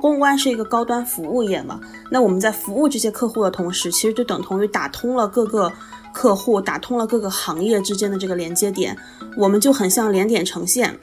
[0.00, 5.72] 公关是一个高端服务业嘛，那我们在服务这些客户的同时，其实就等同于打通了各个
[6.12, 8.96] 客户，打通了各个行业之间的这个连接点，
[9.36, 10.98] 我们就很像连点成线。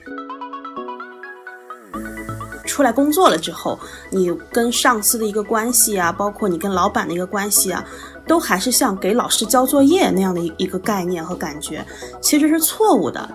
[2.66, 3.78] 出来工作了之后，
[4.10, 7.84] 你跟上司的一个关系啊，包括你跟老板的一个关系啊，
[8.26, 11.84] 都还是像给老师交作业那样的一一个概念和感觉，
[12.20, 13.28] 其实是错误的。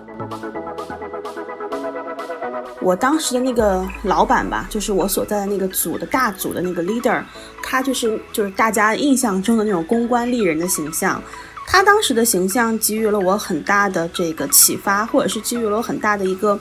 [2.82, 7.22] 我当时的那个老板吧，就是我所在的那个组的大组的那个 leader，
[7.62, 11.22] 他就是就是大家印象中的那种公关丽人的形象。
[11.66, 16.58] 他当时的形象给予了我很大的这个启发，或者是给予了我很大的一个。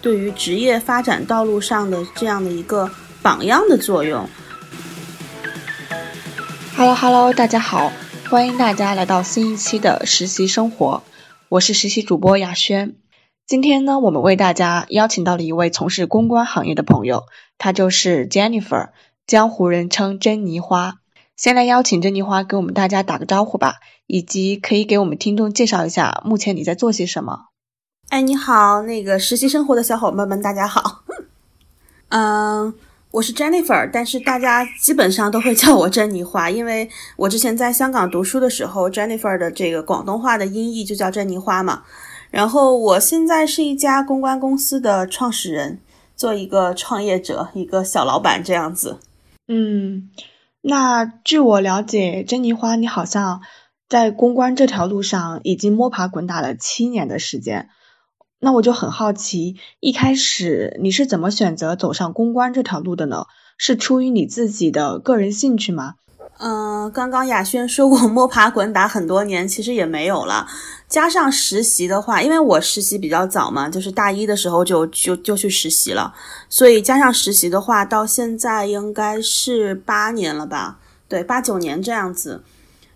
[0.00, 2.88] 对于职业发展道路上的这样的一个
[3.22, 4.28] 榜样的作用。
[6.76, 7.90] Hello Hello，大家好，
[8.30, 11.02] 欢迎大家来到新一期的实习生活，
[11.48, 12.94] 我是实习主播雅轩。
[13.46, 17.26] 今天呢，我们为大家邀请到了一位从事公关行业的朋友，
[17.58, 18.88] 他就是 Jennifer，
[19.24, 20.94] 江湖人称珍妮花。
[21.36, 23.76] 先来邀请珍妮花给我们大家打个招呼吧，
[24.08, 27.50] 以及可以给我们听众介绍一下目前你在做些什么。
[28.08, 31.04] 哎，你好，那个实习生活的小伙伴们，大家好。
[32.08, 32.74] 嗯，
[33.12, 41.84] 我是 Jennifer，但是大家基本上都会叫我珍妮花，因为我之前在香港读书的时候，Jennifer 的这个广东话的音译就叫珍妮花嘛。
[42.36, 45.80] 然后我现在是一家公关公司的创始人，
[46.14, 48.98] 做一个创业者，一个小老板这样子。
[49.48, 50.10] 嗯，
[50.60, 53.40] 那据我了解，珍妮花，你好像
[53.88, 57.70] 在公关这条路上已经摸爬滚打了七年的时间。
[58.38, 63.24] 那我就很好奇，一开始你是怎么选择走上公关这条路的呢？
[63.56, 65.94] 是出于你自己的个人兴趣吗？
[66.38, 70.46] 嗯，刚刚雅轩说过 摸爬滚打很多年，其实也没有了。
[70.88, 76.14] 加上实习的话，因为我实习比较早嘛，就是大一的时候就就就去实习了，
[76.48, 80.78] 所以加上实习的话，到现在应该是八年了吧？
[81.08, 82.42] 对，八九年这样子。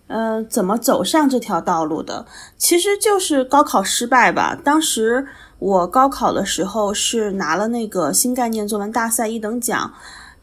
[0.07, 2.25] 呃，怎么走上这条道路的？
[2.57, 4.53] 其实就是高考失败吧。
[4.61, 5.25] 当时
[5.57, 9.93] 我高考的时候是拿了那个新概念作文大赛一等奖，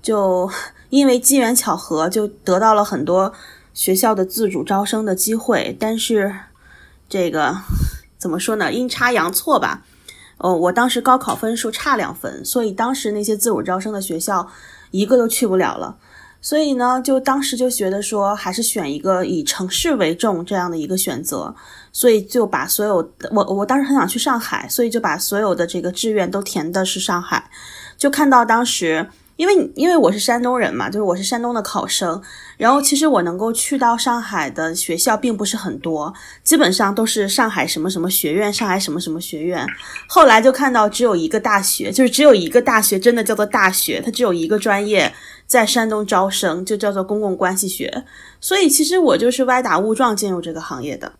[0.01, 0.51] 就
[0.91, 3.33] 因为机缘巧合就得到了很多
[3.75, 5.77] 学校的自主招生的机会。
[5.79, 6.35] 但是
[7.09, 7.57] 这个
[8.17, 8.73] 怎么说呢？
[8.73, 9.85] 阴差阳错吧。
[10.39, 14.49] 哦，我当时高考分数差两分，所以当时那些自主招生的学校
[14.93, 15.97] 一个都去不了了。
[16.41, 21.53] 所以呢，就当时就觉得说，还是选一个以城市为重这样的一个选择，
[21.93, 22.97] 所以就把所有
[23.33, 27.51] 我我当时很想去上海，所以就把所有的这个志愿都填的是上海，
[27.97, 29.09] 就看到当时。
[29.39, 32.21] 因为因为我是山东人嘛，就是我是山东的考生，
[32.57, 36.13] 然后其实我能够去到上海的学校并不是很多，
[36.43, 39.65] 基本上都是上海什么什么学院，上海什么什么学院。
[40.09, 45.15] 后来就看到只有一个大学，就是只有一个大学，真的叫做大学，它只有一个专业
[45.47, 48.03] 在山东招生，就叫做公共关系学。
[48.41, 51.13] 所以其实我就是歪打误撞进入这个行业的，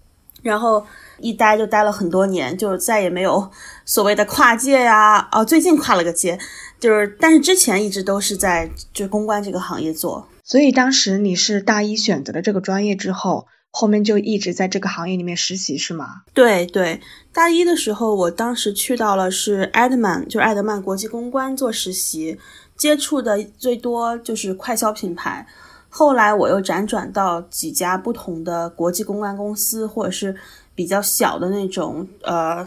[0.43, 0.85] 然后
[1.19, 3.51] 一待就待了很多年，就再也没有
[3.85, 5.29] 所谓的跨界呀。
[5.33, 6.39] 哦，最近跨了个界。
[6.81, 16.23] 就是，但是之前一直都是在就公关这个行业做，所以当时你是大一选择了这个专业之后，后面就一直在这个行业里面实习是吗？
[16.33, 17.01] 对对，
[17.33, 22.39] 大一的时候，我当时去到了是艾德曼，就是艾德曼国际公关做实习，
[22.77, 25.45] 接触的最多就是快消品牌，
[25.89, 30.37] 后来我又辗转到几家不同的国际公关公司，或者是
[30.75, 32.67] 比较小的那种呃。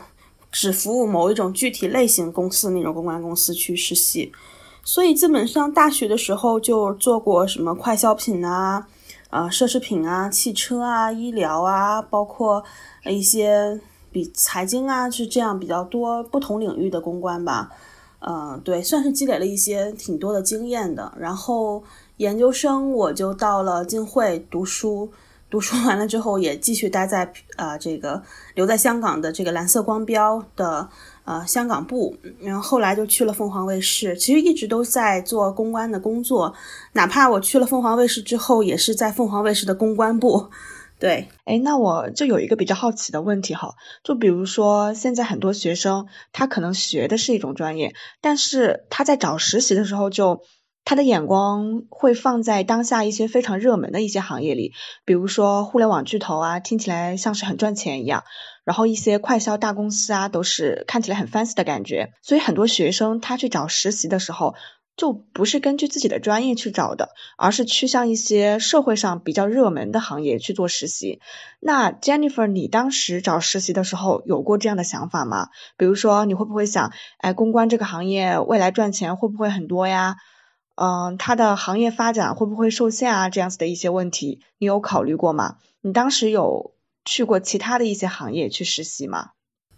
[0.53, 4.29] 只服务某一种具体类型公司的那种公关公司去实习，
[4.83, 8.85] 所以基本上大学的时候就做过什么快消品啊、
[9.29, 12.61] 啊奢侈品啊、汽车啊、医疗啊，包括
[13.05, 13.79] 一些
[14.11, 17.71] 比财经啊，是这样比较多不同领域的公关吧。
[18.19, 21.13] 嗯，对，算是积累了一些挺多的经验的。
[21.17, 21.81] 然后
[22.21, 25.11] 研究生我就到了金汇读书。
[25.49, 28.21] 读书完了之后，也继续待在呃这个
[28.53, 30.87] 留在香港的这个蓝色光标的
[31.25, 34.15] 呃香港部，然后后来就去了凤凰卫视。
[34.15, 36.53] 其实一直都在做公关的工作，
[36.93, 40.51] 哪怕我去了凤凰卫视之后，也是在凤凰卫视的公关部。
[40.99, 43.73] 对，哎，那我就有一个比较好奇的问题哈，
[44.03, 50.43] 就比如说现在很多学生他可能学的是一种专业，但是他在找实习的时候就。
[50.83, 54.73] 他的眼光会放在当下一些非常热门的一些行业里，
[55.05, 58.23] 比如说互联网巨头啊，听起来像是很赚钱一样；
[58.66, 62.11] 然后一些快销大公司啊，都是看起来很 fancy 的感觉。
[62.22, 64.55] 所以很多学生他去找实习的时候，
[64.97, 71.22] 就不是根据自己的专业去找的，而是趋向一些社会上比较热门的行业去做实习。
[71.61, 75.47] 那 Jennifer，你当时找实习的时候有过这样的想法吗？
[75.77, 80.17] 比如说你会不会想，哎，公关这个行业未来赚钱会不会很多呀？
[80.83, 83.29] 嗯，它的行业发展会不会受限啊？
[83.29, 85.57] 这样子的一些问题，你有考虑过吗？
[85.81, 86.73] 你当时有
[87.05, 89.29] 去过其他的一些行业去实习吗？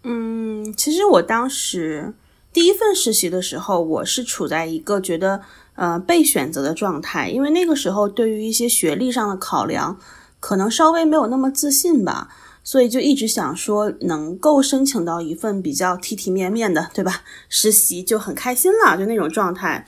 [0.02, 2.14] 嗯，其实我当时
[2.54, 5.42] 第一份实习的时候，我是处在一个觉得
[5.74, 9.98] 呃被选择的状态，因为那个时候对于一些学历上的考量，
[10.40, 12.28] 可能稍微没有那么自信吧，
[12.62, 17.20] 所以就一直想说能够申请到一份比较体体面面的，对吧？
[17.50, 19.86] 实习就很开心了，就那种状态。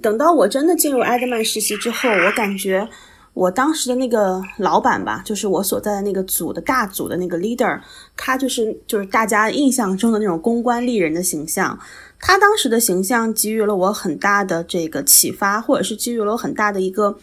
[0.00, 2.88] 等到我真的进入埃德曼实习之后，我感觉。
[3.34, 7.80] 我当时的那个老板吧，就是我所在的那个组的大组的那个 leader，
[8.14, 11.78] 他就是就是大家印象中的那种公关丽人的形象。
[12.20, 17.16] 他当时的形象给予了我很大的这个启发，或者是给予了我很大的一个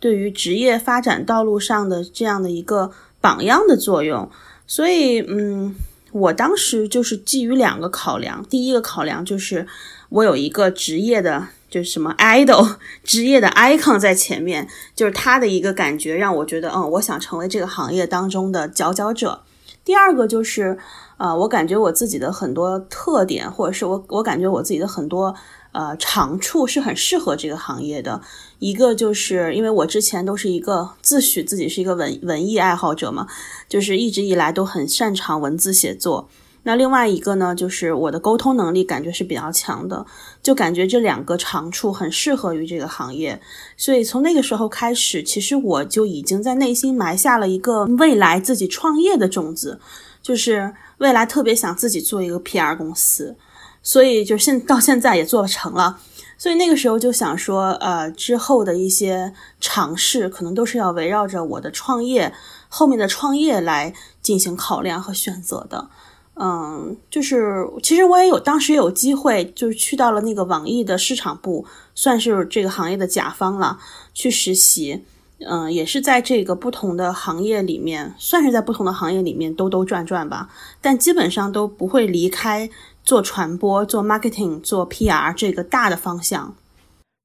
[0.00, 2.90] 对于职业发展道路上的这样的一个
[3.20, 4.28] 榜样的作用。
[4.66, 5.76] 所以，嗯，
[6.10, 9.68] 我当时就是基于两个考量，第一个考量就是
[10.08, 11.46] 我有一个职业的。
[11.72, 19.40] 就是什么 idol 职业的 icon 在前面，就是他的一个感觉让我觉得，嗯，我想成为这个行业当中的佼佼者。
[19.82, 20.78] 第二个就是，
[21.16, 25.34] 呃，我感觉我自己的很多特点，或者是我我感觉我自己的很多
[25.72, 28.20] 呃长处是很适合这个行业的。
[28.58, 33.26] 一个就是因为我之前都是一个自诩自己是一个文文艺爱好者嘛，
[33.68, 36.28] 就是一直以来都很擅长文字写作。
[36.64, 40.06] 那另外一个呢，就是我的沟通能力感觉是比较强的，
[40.42, 43.40] 就感觉这两个长处很适合于这个行业，
[43.76, 49.80] 所以从那个时候开始，其实我就已经在内心埋下了一个未来自己创业的种子，
[50.22, 53.36] 就是未来特别想自己做一个 PR 公司，
[53.82, 55.98] 所以就现到现在也做成了，
[56.38, 62.32] 所以那个时候就想说，呃，之后的一些尝试可能都是要围绕着我的创业
[62.68, 65.88] 后面的创业来进行考量和选择的。
[66.34, 73.78] 嗯，就是其实我也有当时有机会，就是去到了那个网易的市场部，算是这个行业的甲方了，
[74.14, 75.04] 去实习。
[75.44, 80.48] 嗯，也是在这个不同的行业里面，算是在不同的行业里面兜兜转转吧。
[80.80, 82.70] 但基本上都不会离开
[83.02, 86.56] 做传播、做 marketing、做 PR 这个大的方向。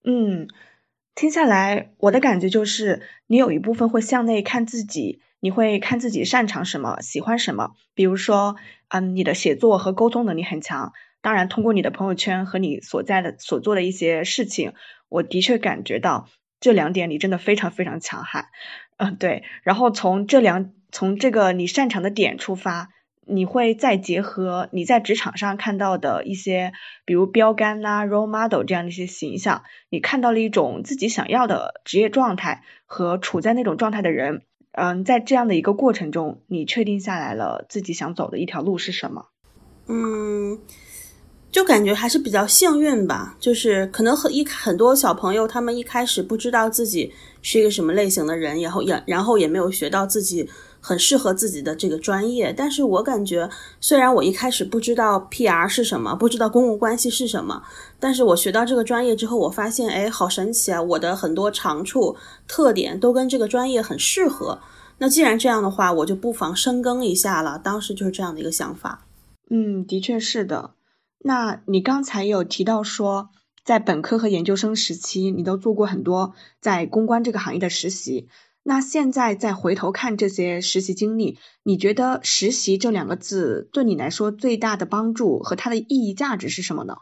[0.04, 0.48] 嗯，
[1.16, 5.22] 听下来我的感觉就是，你有一部分会向内看自己。
[5.40, 8.56] 你会看自己擅长什么，喜欢什么，比如说，
[8.90, 10.94] 嗯，你的写作和沟通能力很强。
[11.22, 14.74] 当然，通过你的朋友圈和你所在的所做的一些事情，
[15.10, 16.30] 我的确感觉到
[16.60, 18.46] 这两点你真的非常非常强悍。
[18.98, 19.44] 嗯，对。
[19.64, 22.90] 然后从这两从这个你擅长的点出发，
[23.26, 26.72] 你会再结合你在职场上看到的一些，
[27.04, 34.44] 比如标杆呐、role model 这样的一些形象，你看到了一种自己想要的职业状态和处在那种状态的人。
[34.80, 39.26] 嗯，在这样的一个过程中，你确定下来了自己想走的一条路是什么？
[39.88, 40.60] 嗯，
[41.52, 43.36] 就感觉还是比较幸运吧。
[43.40, 50.48] 就是可能很一很多小朋友，他们一开始不知道自己是一个什么类型的人，然后也然后也没有学到自己。
[50.80, 57.64] 很适合自己的这个专业，但是我感觉，虽然我一开始不知道 PR 是什么，不知道公共关系是什么，
[58.00, 60.82] 但是我学到这个专业之后，我发现，哎，好神奇啊！
[60.82, 62.16] 我的很多长处、
[62.48, 64.60] 特点都跟这个专业很适合。
[65.00, 67.60] 那既然这样的话，我就不妨深耕一下了。
[67.64, 69.06] 当时就是这样的一个想法。
[69.50, 70.72] 嗯，的确是的。
[71.20, 73.30] 那你刚才有提到说，
[73.64, 78.28] 在本科和研究生时期，你都做过很多在公关这个行业的实习。
[78.70, 86.98] 那现在再回头看这些实习经历，你觉得“实习”这两个字对你来说最大的帮助和它的意义价值是什么呢？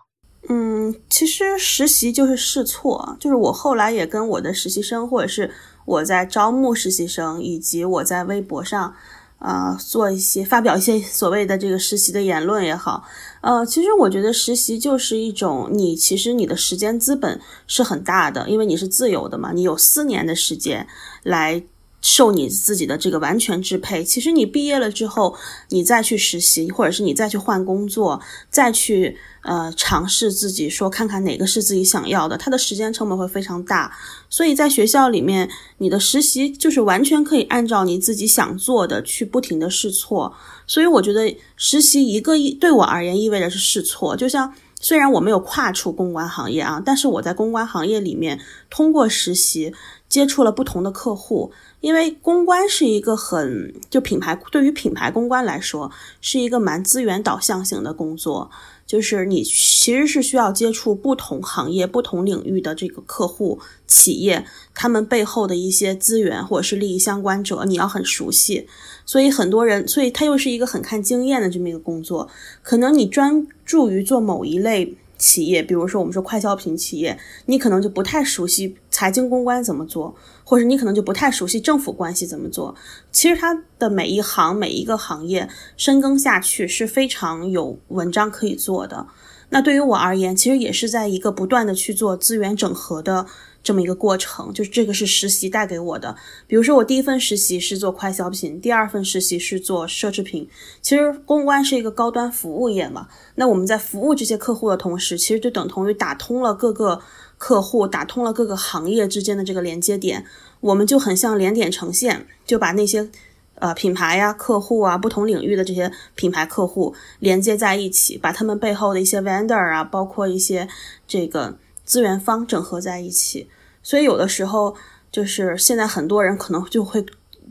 [0.48, 5.50] 嗯，其实实习就是试错，就是我后来也跟我的实习生，或者是
[5.86, 8.93] 我在招募实习生，以及我在微博上。
[9.38, 13.03] 啊，做一些发表一些所谓的这个实习的言论也好，
[13.41, 20.88] 呃，其实我觉得实习就是一种你其实你的时间资本是很大的，因为你是自由的嘛，你有四年的时间
[21.25, 21.62] 来。
[22.08, 24.03] 受你自己的这个完全支配。
[24.03, 25.36] 其实你毕业了之后，
[25.70, 33.91] 你再去实习，或者是你再去换工作，再去呃尝试自己，说看看哪个是自己想要的，它的时间成本会非常大。
[34.29, 40.32] 所以在学校里面，你的实习就是完全可以按照你自己想做的去不停的试错。
[40.67, 44.15] 所以我觉得实习一个意对我而言意味着是试错。
[44.15, 48.39] 就像虽然我没有跨出公关行业啊，但是我在公关行业里面
[48.70, 49.74] 通过实习
[50.08, 51.52] 接触了不同的客户。
[51.82, 58.50] 因为公关是一个很就品牌对于品牌公关来说是一个蛮资源导向型的工作，
[58.88, 64.44] 就是你其实是需要接触不同行业、不同领域的这个客户企业，
[64.74, 68.68] 他们背后的一些资源或者是利益相关者，你要很熟悉。
[69.06, 72.28] 所以很多人，所以他又是一个很看经验的这么一个工作。
[72.64, 82.75] 可能你专注于做某一类企业，比如说我们说快消品企业，你可能就不太熟悉财经公关怎么做，或者你可能就不太熟悉政府关系怎么做。
[83.12, 89.07] 其实它的每一行每一个行业深耕下去是非常有文章可以做的。
[89.50, 93.25] 那对于我而言，其实也是在一个不断的去做资源整合的。
[93.65, 96.15] 这么一个过程，就是这个是实习带给我的。
[96.45, 100.48] 比如说，我第一份实习是做快消品，第二份实习是做奢侈品。
[100.84, 107.01] 其实公关是一个高端服务业嘛，那我们在服务这些客户的同时，其实就等同于打通了各个
[107.39, 110.24] 客户，打通了各个行业之间的这个连接点。
[110.62, 113.10] 我们就很像连点成线，就把那些
[113.55, 120.67] 呃品牌呀、客户啊、不同领域的这些品牌客户连接在一起，把他们背后的一些 vendor 啊，包括一些
[121.07, 123.48] 这个资源方整合在一起。
[123.82, 124.75] 所以有的时候，
[125.12, 127.06] 就是现在很多人可能就会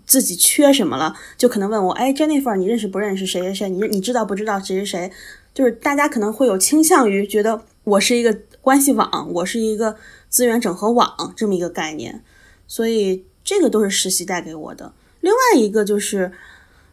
[0.05, 3.69] 自己缺什么了，就可能问我，哎，Jennifer，你认识不认识谁谁谁？
[3.71, 5.13] 你你知道不知道谁谁谁？
[5.55, 9.97] 就是大家可能会有倾向于觉得我是一个关系网，我是一个
[10.29, 12.25] 资源整合网这么一个概念。
[12.67, 14.93] 所以这个都是实习带给我的。
[15.21, 16.33] 另外一个就是，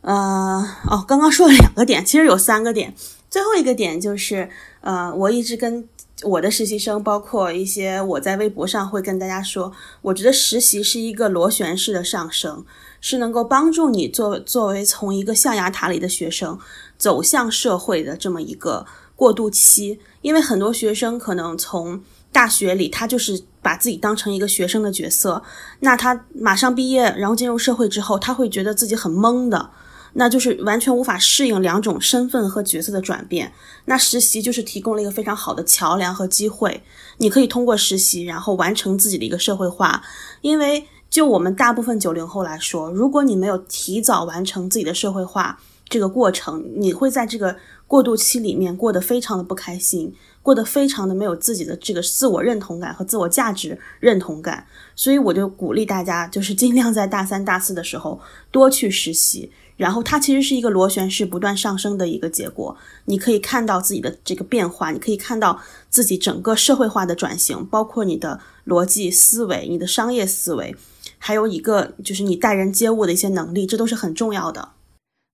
[0.01, 2.93] 呃，哦，刚刚说了两个点，其实有三个点。
[3.31, 4.47] 最后一个点就是，
[4.81, 5.89] 呃，我一直跟。
[6.23, 12.63] 我的实习生，包括一些我在微博上会跟大家说，我觉得实习是一个螺旋式的上升，
[12.99, 16.59] 是能够帮助你作作为从一个象牙塔里的学生
[16.97, 18.85] 走向社会的这么一个
[19.15, 19.99] 过渡期。
[20.21, 22.01] 因为很多学生可能从
[22.31, 25.41] 大学里，他就是把自己当成一个学生的角色，
[25.79, 29.71] 那他马上毕业，然后进入社会之后，他会觉得自己很懵的。
[30.13, 33.51] 那就是完全无法适应两种身份和角色的转变。
[33.85, 36.83] 那实习就是提供了一个非常好的桥梁和机会，
[37.17, 40.03] 你可以通过实习，然后完成自己的一个社会化。
[40.41, 47.55] 因为就我们大部分九零后来说，如果你没有提早完成自己的社会化这个过程，你会在这个
[47.87, 54.65] 过渡期里面过得非常的不开心，过得非常的没有自己的这个自我认同感和自我价值认同感。
[54.95, 58.19] 所以我就鼓励大家，就是尽量在大三、大四的时候
[58.51, 59.51] 多去实习。
[59.81, 65.59] 然后它其实是一个螺旋式不断上升的一个结果，你可以看到自己的这个变化，你可以看到
[65.89, 70.75] 自己整个社会化的转型，包括你的逻辑思维、你的商业思维，
[71.17, 74.69] 还有一个就是你待人接物的一些能力，这都是很重要的。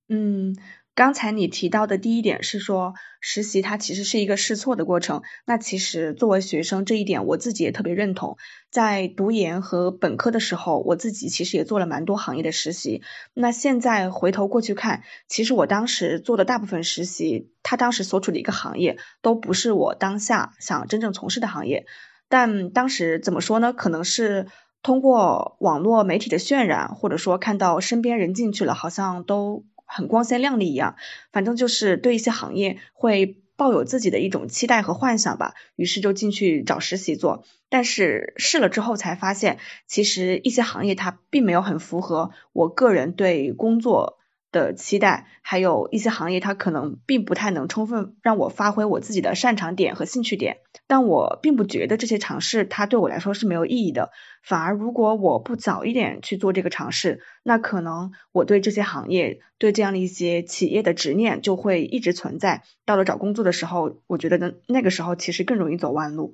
[0.08, 0.56] 嗯。
[0.98, 8.38] 刚才你提到的第一点是说实习它其实是一个试错的过程，那其实作为学生这一点我自己也特别认同。
[8.72, 13.04] 在读研和本科的时候，我自己其实也做了蛮多行业的实习。
[13.36, 21.86] 那现在回头过去看，其实我当时做的大部分实习，它当时所处的一个行业都不是我当下想真正从事的行业。
[22.27, 23.72] 但当时怎么说呢？
[23.72, 24.48] 可能是
[24.82, 29.63] 通过网络媒体的渲染，或者说看到身边人进去了，好像都。
[29.88, 30.96] 很光鲜亮丽一样，
[31.32, 37.44] 反正就是对一些行业会抱有自己的一种期待和幻想吧，于是就进去找实习做。
[37.70, 44.20] 但是试了之后才发现，其实一些行业它并没有很符合我个人对工作。
[44.58, 54.10] 的期待，还有一些行业，它可能并不太能充分让我发挥我自己的擅长点和兴趣点，但我并不觉得这些尝试它对我来说是没有意义的，
[54.42, 66.34] 反而如果我不早一点去做这个尝试，那可能我对这些行业，对这样的一些企业的执念就会一直存在，到了找工作的时候，我觉得呢那个时候其实更容易走弯路。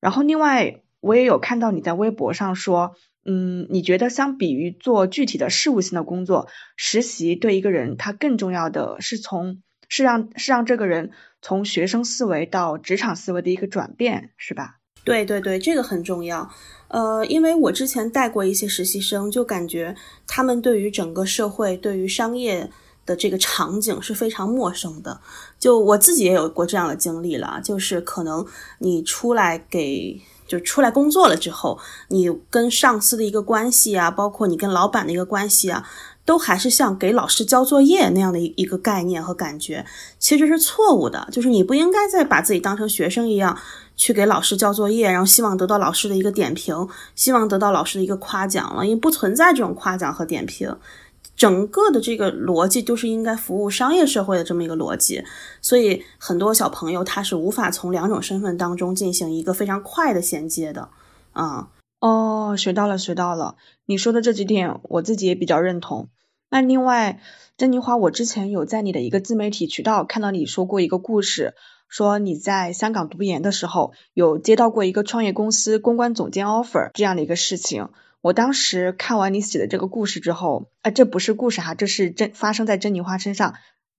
[0.00, 2.94] 然后另外，我也有看到你在微博上说。
[3.30, 11.10] 嗯，你觉得相比于做具体的事务性的工作，实习对一个人他更重要的是从是让是让这个人
[11.42, 14.76] 从学生思维到职场思维的一个转变，是吧？
[15.04, 16.48] 对对对，这个很重要。
[16.88, 19.94] 呃，因为我之前带过一些实习生，就感觉
[20.26, 22.70] 他们对于整个社会、对于商业
[23.04, 25.20] 的这个场景是非常陌生的。
[25.58, 28.46] 就我自己也有过这样的经历了，就是可能
[28.78, 30.18] 你出来给。
[30.48, 31.78] 就出来工作了之后，
[32.08, 35.86] 你跟上司的一个关系啊，包括你跟老板的一个关系啊，
[36.24, 39.84] 都还是像给老师交作业那样的一个概念和感觉，
[40.18, 41.28] 其实是错误的。
[41.30, 43.56] 就是你不应该再把自己当成学生一样
[43.94, 50.74] 去给老师交作业，然后希望得到老师的一个点评，希望得到老师的一个夸奖了，因为不存在这种夸奖和点评。
[51.38, 55.24] 整个的这个逻辑都是应该服务商业社会的这么一个逻辑，
[55.62, 60.88] 所以很多小朋友他是无法从两种身份当中进行一个非常快的衔接的。
[61.32, 61.68] 啊，
[62.00, 63.54] 哦，学到了，学到了。
[63.86, 66.08] 你说的这几点我自己也比较认同。
[66.50, 67.20] 那另外，
[67.56, 71.54] 珍妮花，我之前有在你的一个自媒体渠道看到你说过一个故事，
[71.86, 77.90] 说你在香港读研的时候有接到过一个创业公司公关总监 offer 这样的一个事情。
[78.20, 83.54] 我当时看完你写的这个故事之后，啊，这不是故事哈，这是真发生在珍妮花身上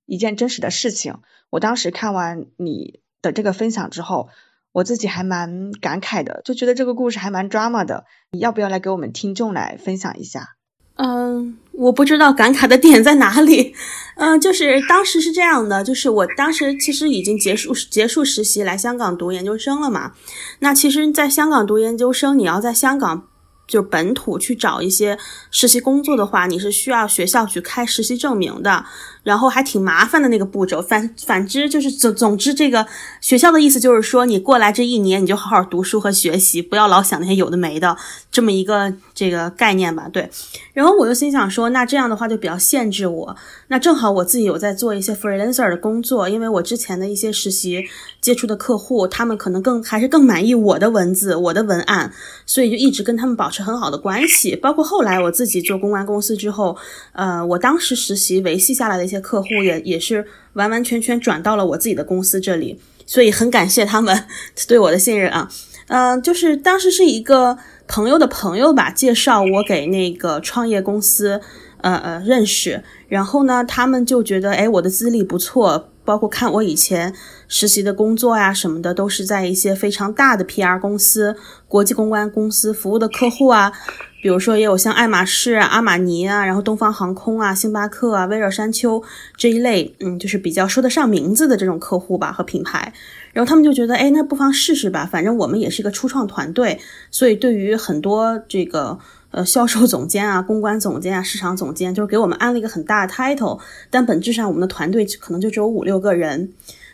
[0.06, 1.16] 一件真实的事情。
[1.50, 4.28] 我当时看完你的这个分享之后，
[4.74, 8.04] 我自己还蛮感慨的，就觉得这个故事还蛮 drama 的。
[8.32, 10.50] 你要不要来给我们听众来分享一下？
[10.96, 13.74] 嗯，我不知道感慨的点在哪里。
[14.18, 20.12] 嗯，就是当时是这样的，就是我当时其实已经结束结束实习来香港读研究生了嘛。
[20.60, 23.29] 那其实，在香港读研究生，你要在香港。
[23.70, 25.18] 就本土去找一些
[25.52, 28.84] 实习工作的话，你是需要学校去开实习证明的，
[29.24, 30.82] 然后还挺麻烦的那个步骤。
[30.82, 32.86] 反反之就是总总之，这个
[33.22, 37.96] 学校的意思就是说，你过来这一年你就好好读书和学习，不要老想那些有的没的
[38.32, 40.08] 这么一个这个概念吧。
[40.08, 40.30] 对，
[40.72, 43.36] 然后我就心想说，那这样的话就比较限制我。
[43.68, 47.84] 那正好我自己有在做一些 freelancer 的工作，因为我之前的一些实习
[48.22, 52.14] 接触的客户，他们可能更还是更满意我的文字、我的文案，
[52.46, 54.56] 所以就一直跟他们保持很好的关系。
[54.56, 56.78] 包括后来我自己做公关公司之后，
[57.12, 64.26] 呃，我当时实习维系下来的一些客户，也也是完完全全转到了我自己的公司这里，所以很感谢他们
[64.68, 65.50] 对我的信任啊。
[65.88, 67.58] 嗯，就是当时是一个
[67.89, 71.41] 朋友的朋友吧，介绍我给那个创业公司。
[71.81, 77.13] 呃呃，认识，然后呢，他们就觉得，哎，我的资历不错，包括看我以前
[77.48, 81.36] 实习的工作呀什么的，都是在一些非常大的 PR 公司、
[81.68, 83.72] 国际公关公司服务的客户啊，
[84.20, 89.04] 比如说也有像爱马仕啊、阿玛尼啊，然后东方航空啊、星巴克啊、威尔山丘
[89.38, 92.92] 这一类，嗯，就是比较说得上名字的这种客户吧和品牌，
[93.32, 96.80] 然后他们就觉得，哎，那不妨试试吧，反正我们也是一个初创团队，
[97.12, 98.98] 所以对于很多这个。
[99.32, 103.60] 呃，销售总监啊，公关总监啊，市场总监，就是给我们安了一个很大的 title，
[103.92, 106.52] 但本质上我们的团队可能就只有五六个人，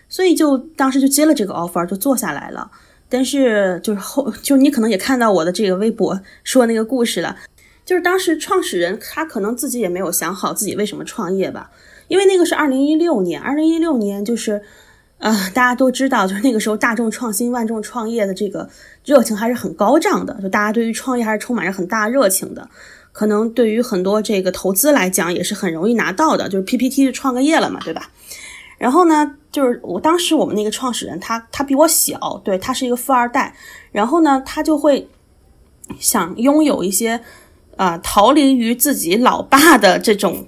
[0.10, 2.70] 所以就当时就接了这个 offer，就做下来了。
[3.08, 7.38] 但是就是后，就你可能也看到我的这个微博说那个故事了，
[7.86, 11.72] 就是当时创始人他可能自己也没有想好自己为什么创业吧，
[12.10, 14.62] 因为那个是二零一六年，二零一六年就是。
[15.17, 18.69] 呃，大家都知道，就是那个时候大众创新、万众创业的这个
[19.05, 22.69] 热情还是很高涨的，就大家对于创业还是充满着很大热情的。
[23.12, 28.12] 可能对于很多这个投资来讲，也是很容易拿到的，就是 PPT 就创个业了嘛，对吧？
[28.78, 33.56] 然后呢，就是我当时我们那个创始人，他他比我小，对他是一个富二代，
[33.93, 35.08] 然后呢，他就会
[35.97, 37.21] 想拥有一些
[37.78, 40.45] 啊，逃离于自己老爸的这种。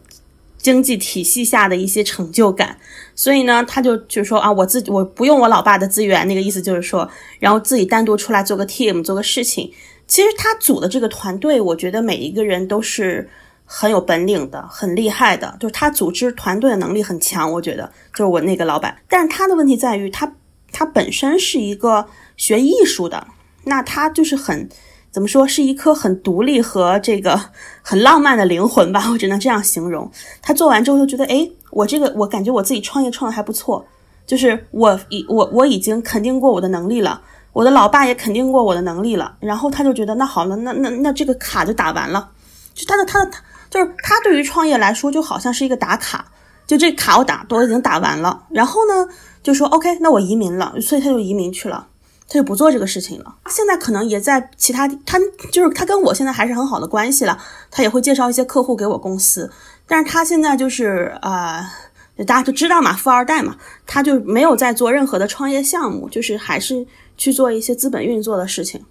[0.67, 2.77] 经济体系下的一些成就感，
[3.15, 9.71] 所以呢，他就就说啊，我自己我不用我老爸的资源，那个意思就是说，然后自己单独出来做个 team 做个事情。
[10.07, 13.29] 其实他组的这个团队，我觉得每一个人都是
[13.63, 17.49] 很有本领的，很厉害的，就是他组织团队的能力很强。
[17.49, 20.29] 我觉得就是我那个老板，但是他的问题在于他
[20.73, 23.25] 他本身是一个学艺术的，
[23.63, 24.67] 那他就是很。
[25.17, 27.41] 怎么说是一颗很独立和这个
[27.81, 30.07] 很浪漫的灵魂吧，我只能这样形容。
[30.43, 33.83] 他做完之后就觉得，哎，我这个我感觉我自己创业创的还不错，
[34.27, 37.19] 就是我已我我已经肯定过我的能力了，
[37.51, 39.35] 我的老爸也肯定过我的能力了。
[39.39, 42.29] 然后他就觉得，那好了，那那那这个卡就打完了。
[42.75, 46.27] 就他的他的他就是他对于创业来说就好像是一个打卡，
[46.67, 48.43] 就这卡我打都已经打完了。
[48.51, 51.87] 然后呢就说 OK，那我移民了，所以他就移民去了。
[52.29, 53.37] 他就不做这个事情了。
[53.47, 55.17] 现在可能也在其他，他
[55.51, 57.41] 就是他跟我现在还是很好的关系了。
[57.71, 59.49] 他也会介绍一些客户给我公司，
[59.87, 61.65] 但是他现在就是呃，
[62.25, 66.85] 大家都知道嘛，富二代嘛，他就没有在做任何的创业项目，就是还是
[67.15, 68.83] 去做一些资本运作的事情。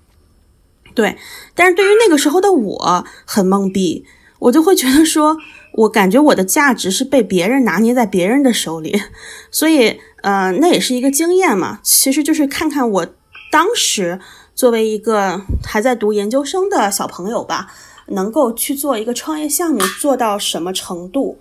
[0.95, 1.19] 对，
[1.55, 4.07] 但是对于那个时候的我很懵逼，
[4.39, 5.37] 我就会觉得说，
[5.73, 9.03] 我感觉我的价值是被别人拿捏在别人的手里，
[9.53, 13.07] 所以呃，那也是一个经验嘛，其实就是看看我。
[13.51, 14.21] 当时
[14.55, 17.73] 作为一个还在读研究生的小朋友吧，
[18.09, 21.39] 能够去做一个创业项目做到什么程度？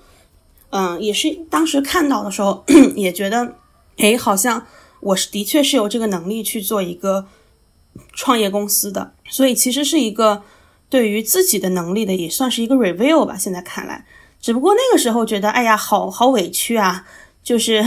[0.70, 2.64] 嗯，也是当时看到的时候
[2.96, 3.56] 也觉得，
[3.98, 4.66] 哎，好像
[5.00, 7.28] 我是的确是有这个能力去做一个
[8.14, 9.14] 创业公司的。
[9.30, 10.44] 所以其实是一个
[10.90, 13.38] 对于自己的能力的也算是一个 review 吧。
[13.38, 14.06] 现在看来，
[14.42, 17.06] 只不过那个时候觉得，哎呀，好好委屈啊，
[17.44, 17.84] 就是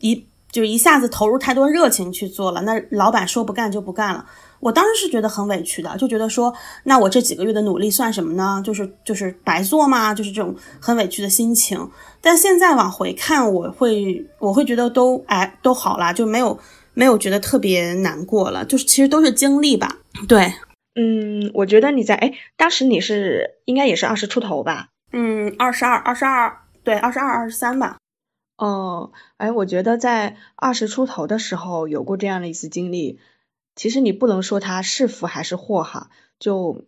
[0.00, 0.26] 一。
[0.54, 4.24] 就一下子投入太多热情去做了，那老板说不干就不干了。
[4.60, 8.62] 我当时是觉得很委屈的，就觉得说，那我这几个月的努力算什么呢？
[8.64, 10.14] 就是就是白做吗？
[10.14, 11.90] 就是这种很委屈的心情。
[12.20, 16.56] 但现在往回看，我会我会觉得都哎都好啦，就没有
[16.94, 18.64] 没有觉得特别难过了。
[18.64, 19.96] 就是其实都是经历吧。
[20.28, 20.54] 对，
[20.94, 24.86] 嗯，我觉得你在哎，当时你是应该也是二十出头吧？
[25.12, 27.96] 嗯，二十二，二十二，对，二十二，二十三吧。
[28.56, 33.18] 哦，哎，我觉得在二十出头的时候有过这样的一次经历，
[33.74, 36.84] 其实你不能说它是福还是祸哈，就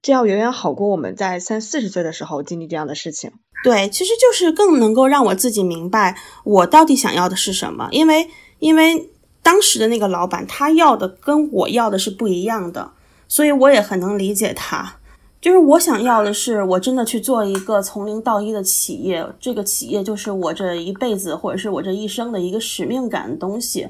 [0.00, 3.32] 这要远远好过我们在三四十岁的时候经历这样的事情。
[3.64, 8.28] 对，其实就是更能够让我自己明白我到底想要的是什么，因为
[8.60, 9.10] 因为
[9.42, 12.92] 当时的那个老板他要的跟我要的是不一样的，
[13.26, 15.00] 所以我也很能理解他。
[15.42, 23.88] 就是我想要的是，我真的去做一个从零到一的企业，这个企业就是我这一辈子或者是我这一生的一个使命感的东西。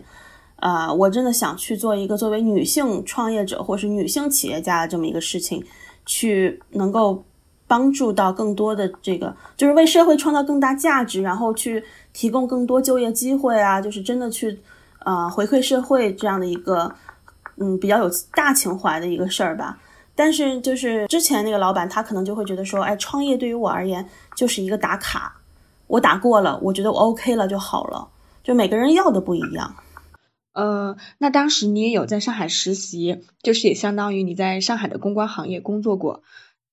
[0.56, 5.62] 啊，我真的想去做一个作为女性创业者或是女性企业家的这么一个事情，
[6.06, 7.22] 去能够
[7.66, 11.84] 帮助到更多的这个，就是为社会创造更大价值，然后去
[12.14, 14.58] 提供更多就业机会啊，就是真的去
[15.00, 16.94] 呃回馈社会这样的一个
[17.58, 19.78] 嗯比较有大情怀的一个事儿吧。
[20.22, 25.40] 但是就是之前那个老板，他可能就会觉得说，哎，创业对于我而言就是一个打卡，
[25.88, 28.08] 我打过了，我觉得我 OK 了就好了。
[28.44, 29.74] 就每个人要的不一样。
[30.52, 36.22] 呃，那当时你也有在上海实习，就是也相当于你在上海的公关行业工作过。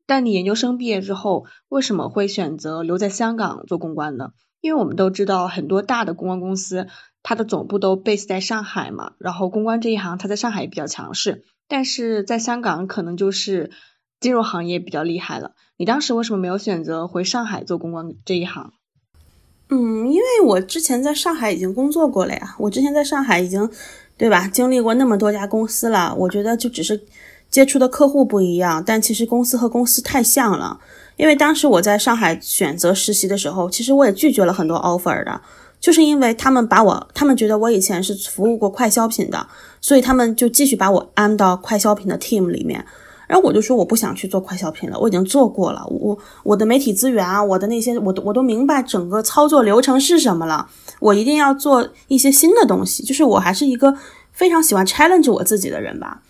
[0.05, 4.33] 但你研究生毕业之后，为什么会选择留在香港做公关呢？
[4.61, 6.87] 因为我们都知道很多大的公关公司，
[7.23, 11.43] 它的总部都 base 在上海嘛，然后公关这一行它在上海也比较强势。
[11.67, 13.71] 但是在香港，可能就是
[14.19, 15.51] 金融行业比较厉害了。
[15.77, 18.73] 你当时为什么没有选择回上海做公关这一行？
[19.69, 22.55] 嗯，因为我之前在上海已经工作过了呀。
[22.57, 23.69] 我之前在上海已经，
[24.17, 24.47] 对吧？
[24.47, 26.15] 经历过那么多家公司了。
[26.15, 26.99] 我觉得就只是
[27.51, 30.79] 接触的客户不一样，但其实公司和公司太像了。
[31.19, 35.41] 因为当时我在上海选择实习的时候，其实我也拒绝了很多 offer 的。
[35.77, 39.45] 就是因为他们把我，他们觉得我以前是服务过快消品的，
[39.81, 42.85] 所以他们就继续把我安到快消品的 team 里面。
[43.27, 45.85] 然后我就说我不想去做快消品了，我已经做过了。
[45.87, 50.69] 我我的媒体资源啊，我的那些，我都我都明白整个操作流程是什么了。
[51.01, 53.03] 我一定要做一些新的东西。
[53.03, 53.93] 就是我还是一个
[54.31, 56.21] 非常喜欢 challenge 我自己的人吧。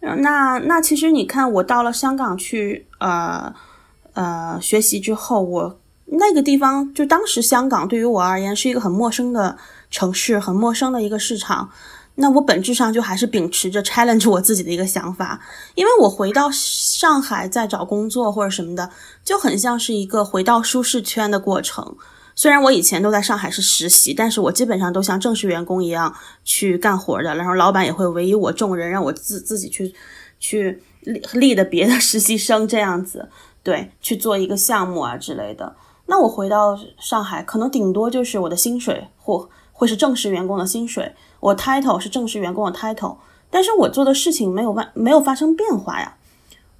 [0.00, 3.52] 那那其实你看，我到了香港去，呃
[4.18, 5.80] 呃学习之后，我。
[6.10, 9.58] 那个地方就当时香港对于我而言是一个很陌生的
[9.90, 11.68] 城市，很陌生的一个市场。
[12.14, 15.38] 那我本质上就还是秉持着 challenge 我自己的一个想法，
[15.74, 18.88] 因为我回到上海再找工作或者什么的，
[19.22, 21.94] 就很像是一个回到舒适圈的过程。
[22.34, 29.94] 虽然我以前都在上海是实习，但是我基本上都像正式员工一样去干活的，然后老板也会委以我重任，让我自自己去
[30.40, 33.28] 去立立的别的实习生这样子，
[33.68, 35.76] 对，去做一个项目啊之类的。
[36.06, 43.18] 那我回到上海，可能顶多就是我的薪水或会是正式员工的薪水，我 title 是正式员工的 title，
[43.50, 46.16] 但是我做的事情没有发没有发生变化呀，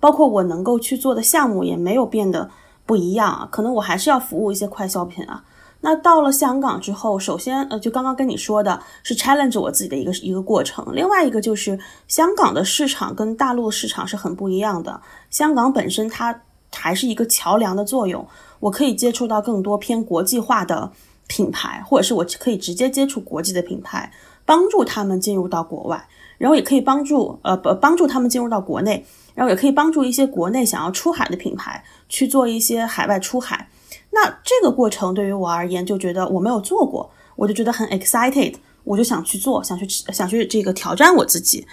[0.00, 2.48] 包括我能够去做的项目也没有变得
[2.86, 5.44] 不一样啊，可能我还是要服务一些快消品啊。
[5.80, 16.40] 那到了香港之后，首先呃，就刚刚跟你说的是 challenge 我自己的一个一个过程，另外一个就是香港的市场跟大陆市场是很不一样的，香港本身它
[16.74, 18.26] 还是一个桥梁的作用。
[18.60, 20.90] 我可以接触到更多偏国际化的
[21.26, 24.10] 品牌，或者是我可以直接接触国际的品牌，
[24.44, 29.04] 帮助他们进入到国外，然后也可以帮助呃不帮助他们进入到国内，
[29.34, 33.68] 然后也可以帮助一些国内想要出海的品牌去做一些海外出海。
[34.10, 41.64] 那这个过程对于我而言，就觉得我没有做过，我就觉得很 excited，我就想去做，想去想去这个挑战我自己。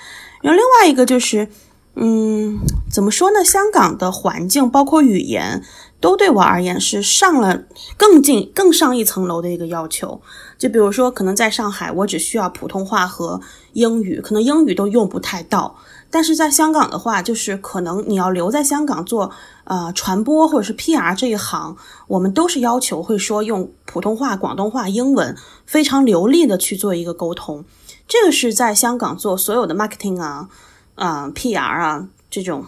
[0.41, 1.47] 然后另外一个就是，
[1.95, 2.59] 嗯，
[2.91, 3.43] 怎么说呢？
[3.43, 5.63] 香港的环境包括语言。
[6.01, 7.63] 都对我而言是上了
[7.97, 10.21] 更进更上一层楼的一个要求。
[10.55, 13.41] 就比如说，可能在上海，我只需要普通话和
[13.73, 15.75] 英语，可能英语都用不太到。
[16.11, 19.31] 但是在香港的话，就是可能你要留在香港做
[19.63, 21.75] 呃传播或者是 PR 这一行，
[22.07, 27.65] 我们都是要求会说用普通话、广东话、英文非常流利的去做一个沟通。
[28.07, 30.49] 这个是在香港做所有的 marketing 啊、
[30.95, 32.65] 啊 PR 啊这种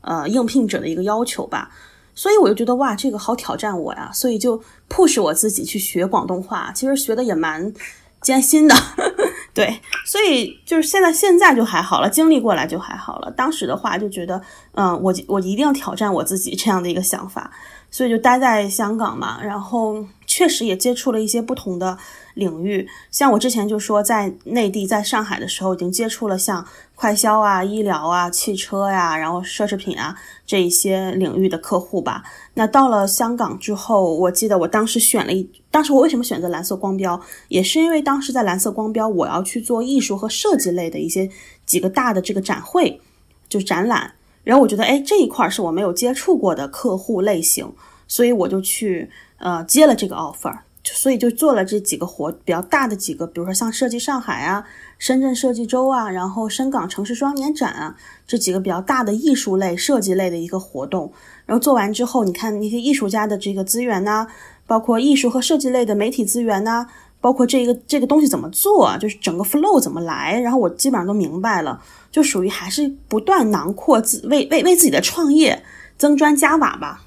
[0.00, 1.70] 呃应聘者的一个要求吧。
[2.14, 6.70] 所以我就觉得哇，这个好挑战我呀，所以就 push 我自己去学广东话。
[6.74, 7.72] 其实学的也蛮
[8.20, 8.74] 艰辛的，
[9.54, 9.80] 对。
[10.04, 13.30] 所以就是现在现在就还好了，经历过来就还好了。
[13.30, 14.42] 当时的话就觉得，
[14.74, 17.50] 嗯，我我一定要挑战我自己这样的一个想法，
[17.90, 20.04] 所以就待在香港嘛，然后。
[20.24, 21.98] 确实也接触了一些不同的
[22.34, 30.16] 领域，像我之前就说，在内地，在上海的时候，已经接触了像快销啊、医疗啊、汽车呀，然后奢侈品啊
[30.46, 32.22] 这一些领域的客户吧。
[32.54, 41.28] 那到了香港之后，我记得我当时选了一，当时我为什么选择蓝色光标，也是因为当时在蓝色光标，我要去做艺术和设计类的一些
[41.66, 43.00] 几个大的这个展会，
[43.48, 44.12] 就展览。
[44.44, 47.72] 然后我觉得，哎，这一块儿是我没有接触过的客户类型，
[48.08, 49.10] 所以我就去。
[49.44, 50.56] 呃，接了这个 offer，
[50.94, 54.64] 所以就做了这几个活比较大的几个，比如说像设计上海啊、
[54.98, 61.12] 深圳设计周啊，然后深港城市双年展啊，这几个比较大的艺术类、设计类的一个活动。
[61.46, 64.26] 然后做完之后，你看那些艺术家的这个资源呐，
[64.66, 66.86] 包括艺术和设计类的媒体资源呐，
[67.20, 75.62] 包括这个这个东西怎么做，就是整个 flow 怎么来，然后我基本上都明白了，就属于还是不断囊括自为为为自己的创业
[75.96, 77.02] 增砖加瓦吧。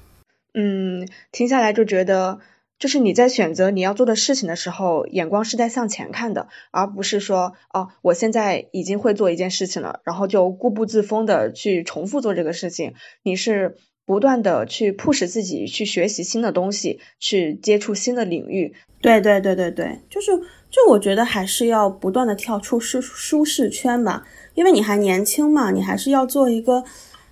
[0.54, 2.40] 嗯，听下来就觉得。
[2.78, 12.94] 就是你在选择你要做的事情的时候，眼光是在向前看的，而不是说哦，我现在已经会做一件事情了，然后就固步自封的去重复做这个事情。
[13.22, 18.74] 你是不断的去迫使自己去学习新的东西，去接触新的领域。
[19.00, 20.32] 对对对对对，就是
[20.70, 26.82] 就我觉得还是要不断的跳出舒舒适圈吧，因为你还年轻嘛，你还是要做一个，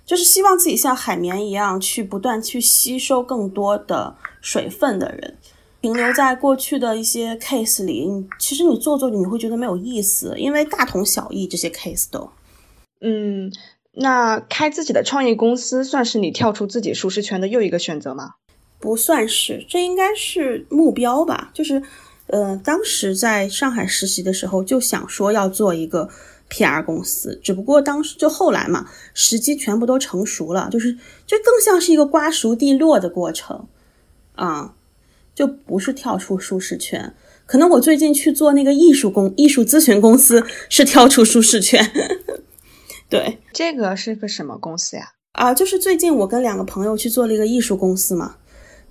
[0.05, 4.15] 就是希望自己像海绵一样去不断去吸收更多的。
[4.41, 5.37] 水分的人
[5.81, 12.29] 停留在过去的一些 case 里，你其实你做做你会觉得没有意思，因为大同小异这些 case 都。
[13.01, 13.51] 嗯，
[13.93, 18.35] 那开自己的创业公司算是你跳出自己舒适圈的又一个选择吗？
[18.79, 21.49] 不算是，这应该是目标吧。
[21.51, 21.81] 就是，
[22.27, 26.07] 呃，当时在上海实习的时候就想说要做一个
[26.49, 33.67] PR 公司，只不过当时就后来嘛，时机全部都成熟了，就是这更像是一个瓜熟蒂落的过程。
[34.35, 34.75] 啊，
[35.33, 37.15] 就不是跳出舒适圈。
[37.45, 41.89] 可能我最近去做那个艺术公艺术咨询公司是跳出舒适圈。
[43.07, 45.13] 对，这个是个什么公司呀？
[45.31, 48.35] 啊，就是最近我跟两个朋友去做了一个艺术公司嘛。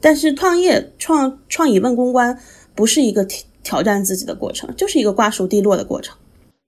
[0.01, 2.39] 但是创业创创以问公关
[2.75, 6.17] 不是一个挑挑战自己的过程，就是一个瓜熟蒂落的过程。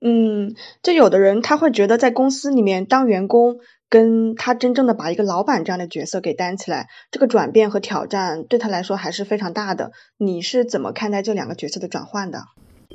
[0.01, 3.57] 嗯，就有的人他会觉得在公司里面当员工。
[3.89, 9.93] 跟他真正的把一个老板这样的角色给担起来，这个转变和挑战对他来说还是非常大的。
[10.19, 12.41] 你是怎么看待这两个角色的转换的？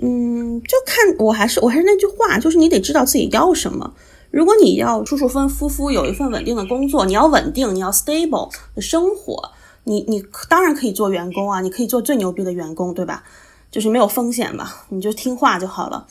[0.02, 3.94] 嗯，就看我还是我还是那句话，就是你得知道自己要什么。
[4.32, 9.50] 如果你要舒舒分夫夫有一份稳定的工作，你要稳定，你要 stable 的生活，
[9.86, 13.24] 你你当然可以做员工啊，你可以做最牛逼的员工，对吧？
[13.72, 16.06] 就是没有风险吧，你就听话就好了，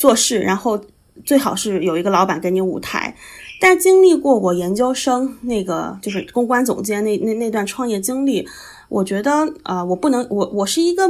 [0.00, 0.80] 做事，然后
[1.26, 3.14] 最好是有一个老板给你舞台。
[3.60, 8.48] 但经历过我研究生那个就是公关总监那那那段创业经历，
[8.88, 9.30] 我觉得
[9.62, 11.02] 啊，我不能我我是一个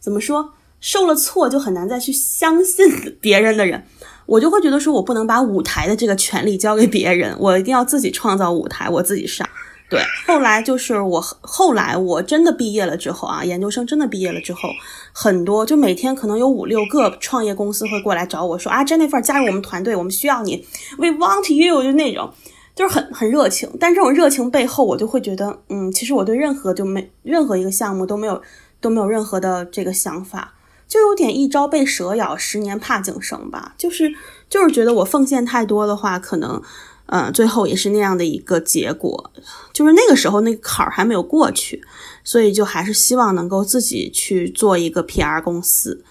[0.00, 2.84] 怎么说受了挫就很难再去相信
[3.20, 3.84] 别人的人，
[4.26, 9.48] 我就会觉得说我不能把舞台的这个权利交给别人，我一定要自己创造舞台，我自己上。
[9.90, 14.70] 对， 后来就是我后来我真的毕业了之后啊，研究生真的毕业了之后，
[15.12, 20.66] 很多就每天可能有五六个创业公司会过来找我说啊，Jennifer 加入我们团队，我们需要你
[20.98, 22.32] ，We want you，就那种，
[22.74, 23.70] 就是很很热情。
[23.78, 28.40] 但这种热情背后，我就会觉得，嗯，其实我对任何就没任何一个项目都没有
[28.80, 30.54] 都没有任何的这个想法，
[30.88, 33.74] 就有点一朝被蛇咬，十年怕井绳吧。
[33.76, 34.12] 就是
[34.48, 36.60] 就是觉得我奉献太多的话，可能。
[37.06, 39.30] 嗯，最后也是那样的一个结果，
[39.74, 41.84] 就是那个时候那个坎儿还没有过去，
[42.24, 46.02] 所以就还是希望能够自己去做一个 PR 公司，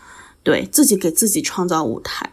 [0.44, 2.32] 对自己给自己创造舞台，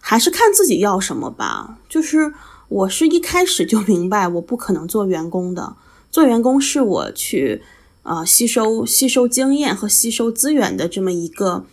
[0.00, 1.76] 还是看自己要什么吧。
[1.86, 2.32] 就是
[2.68, 5.76] 我是一开始就明白，我不可能做员工的，
[6.10, 7.60] 做员工是我去
[8.04, 11.66] 呃吸收吸收经验和吸收资源的这么一个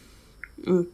[0.66, 0.86] 嗯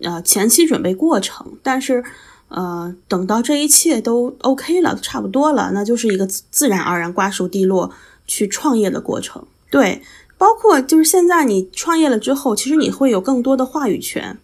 [0.00, 2.02] 呃前期准备过程，但是。
[2.48, 7.90] 呃，等到这一切都 OK 了，差不多了，那就是一个自然而然瓜熟蒂落
[8.26, 9.44] 去创业的过程。
[9.68, 10.00] 对，
[10.38, 14.38] 包括就是现在你创业了之后，其实你会有更多的话语权，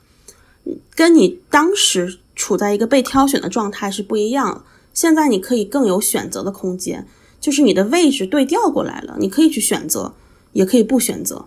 [0.96, 4.64] 跟你当时处在一个被挑选的状态是不一样。
[4.92, 7.06] 现在你可以更有选择的空间，
[7.40, 10.12] 就是你的位置对调过来了，你可以去选择，
[10.52, 11.44] 也可以不选择。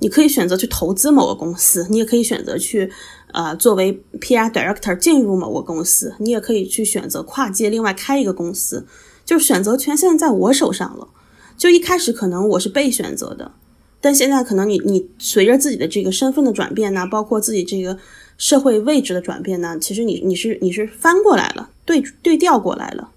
[0.00, 2.90] 你可以选择去投资某个公司，你也可以选择去。
[3.32, 8.86] 呃，作为 PR director 进入某个公司，你也可以去选择跨界另外开一个公司，
[9.24, 11.08] 就是选择权现在在我手上了。
[11.56, 13.52] 就一开始可能我是被选择的，
[14.00, 17.98] 但现在可能你你随着自己的这个身份的转变呢，包括自己这个
[18.36, 23.10] 社会位置的转变呢，其实你你是你是翻过来了，对对调过来了。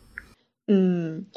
[0.67, 1.27] 嗯，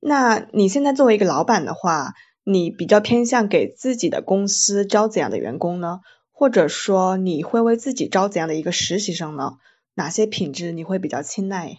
[0.00, 6.00] 那你现在作为一个老板的话，你比较偏向给自己的公司招怎样的员工呢？
[6.36, 9.54] 或者说你会为自己招怎样的一个实习生呢？
[9.94, 11.78] 哪些品质你会比较青睐？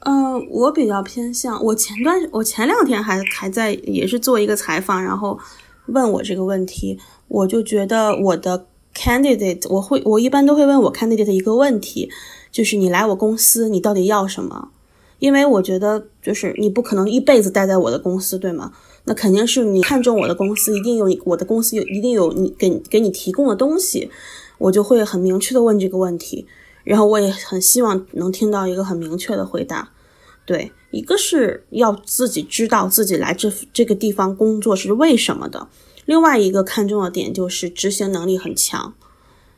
[0.00, 5.38] 嗯，我比较偏向我前段我前两天还还在也是做一个采访，然后
[5.86, 12.10] 问我这个问题，我就觉得我的 candidate 我会我一般都会问我 candidate 一个问题，
[12.50, 14.70] 就是你来我公司你到底要什么？
[15.18, 18.72] 因为我觉得就是你不可能一辈子待在我的公司，对吗？
[19.04, 24.10] 那肯定是你看中我的公司，一定有我的公司有一定有你给给你提供的东西，
[24.58, 26.46] 我就会很明确的问这个问题，
[26.84, 29.90] 然后我也很希望能听到一个很明确的回答。
[30.46, 35.68] 对，一个是要自己知道自己来这这个地方工作是为什么的，
[36.04, 38.94] 另外一个看重的点就是执行能力很强，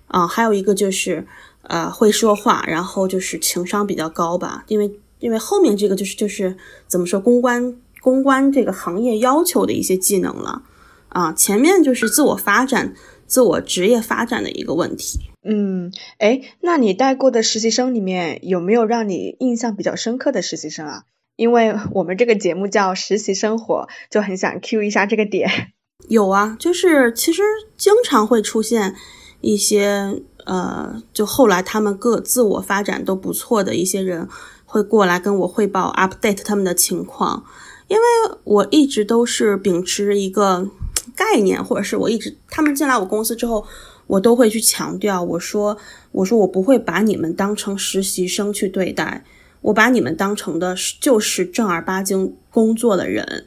[0.06, 1.26] 啊，还有一个就是
[1.62, 6.56] 呃会说话，然后就是情商比较高吧，因为因为后面这个就是就是
[6.86, 7.76] 怎么说公关
[8.06, 10.62] 公关这个行业要求的一些技能了
[11.08, 12.94] 啊，前面就是自我发展、
[13.26, 15.18] 自我职业发展的一个问题。
[15.42, 21.02] 嗯，哎，那你带过的实习生里面有没有让你印象比较深刻的实习生啊？
[21.34, 25.50] 因为我们这个节目叫实习生活，就很想 Q 一下这个点。
[26.08, 27.42] 有啊，就是其实
[27.76, 28.94] 经常会出现
[29.40, 34.28] 一些呃，就后来他们各自我发展都不错的一些人
[34.64, 37.44] 会过来跟我汇报 update 他们的情况，
[37.88, 38.02] 因为
[38.44, 40.70] 我一直都是秉持一个
[41.14, 43.64] 概念，或者是我一直他们进来我公司之后。
[44.08, 45.76] 我都会去强调，我说，
[46.12, 49.24] 我说我不会把你们当成实习生去对待，
[49.62, 53.46] 我把你们当成的就是正儿八经工作的人，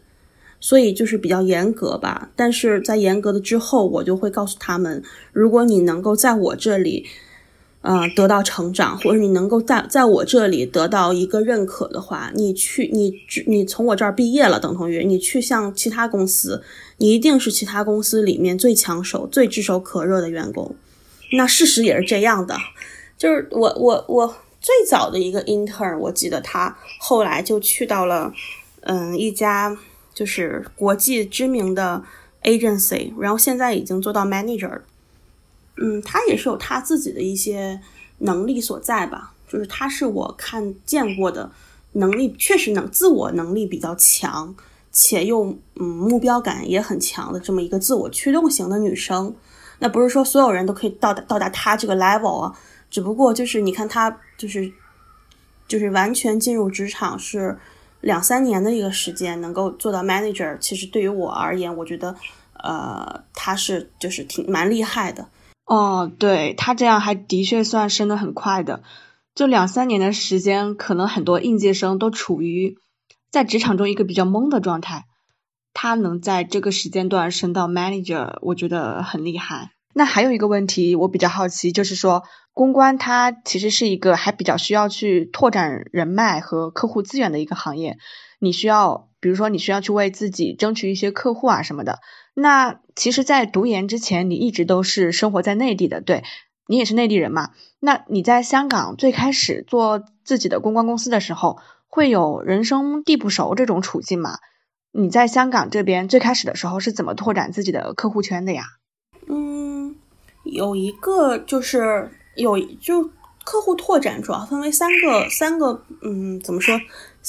[0.60, 2.30] 所以就是比较严格吧。
[2.36, 7.06] 但是在严格的之后，我就会告诉他们，如果你能够在我这里。
[7.82, 13.14] 呃，得到成长，或者你能够在在我这里得到一个认可的话，你去，你
[13.48, 16.62] 你从我这儿毕业了，等同于你去向其他公司，
[16.98, 20.76] 你一定是其他公司里面最抢手、最炙手可热的员工。
[21.32, 22.58] 那事实也是这样的，
[23.18, 28.34] 就是我我我最早的一个 intern，我记得他后来就去到了
[28.82, 29.78] 嗯一家
[30.14, 32.04] 就是国际知名的
[32.44, 34.82] agency，然后现在已经做到 manager 了。
[35.82, 37.80] 嗯，他也是有他自己的一些
[38.20, 41.50] 能力所在吧，就是他是我看见过的
[41.94, 44.54] 能力，确实能自我能力比较强，
[44.92, 49.34] 且又嗯目标感也很强的这么一个自我驱动型的女生。
[49.80, 52.54] 那不是说所有人都可以到达到达他这个 level 啊，
[52.92, 54.70] 只不过就是你看他就是
[55.70, 57.58] 就是完全进入职场是
[58.02, 62.14] 两三年的一个时间，能够做到 manager，其实对于我而言，我觉得
[62.62, 65.26] 呃他是就是挺蛮厉害的。
[65.70, 68.82] 哦，对他这样还的确算升的很快的，
[69.36, 72.80] 就两三年的时间，可能很多应届生都处于
[73.30, 75.06] 在职场中一个比较懵的状态。
[75.72, 79.70] 他能在这个时间段升到 manager，我觉得很厉害。
[79.94, 88.00] 那还有一个问题，我比较好奇，就是说公关它其实是一个还比较需要去拓展人脉和客户资源的一个行业，
[88.40, 92.00] 你需要，比如说你需要去为自己争取一些客户啊什么的。
[92.40, 96.24] 那其实，在读研之前，你一直都是生活在内地的，对
[96.68, 97.50] 你也是内地人嘛？
[97.80, 104.38] 那你在香港最开始做自己的公关公司的时候，会有人生地不熟这种处境吗？
[104.92, 108.64] 你在香港这边最开始的时候是怎么拓展自己的客户圈的呀？
[109.28, 109.96] 嗯，
[110.44, 113.10] 有一个就是有就
[113.44, 116.80] 客户拓展主要分为三个三个，嗯，怎么说？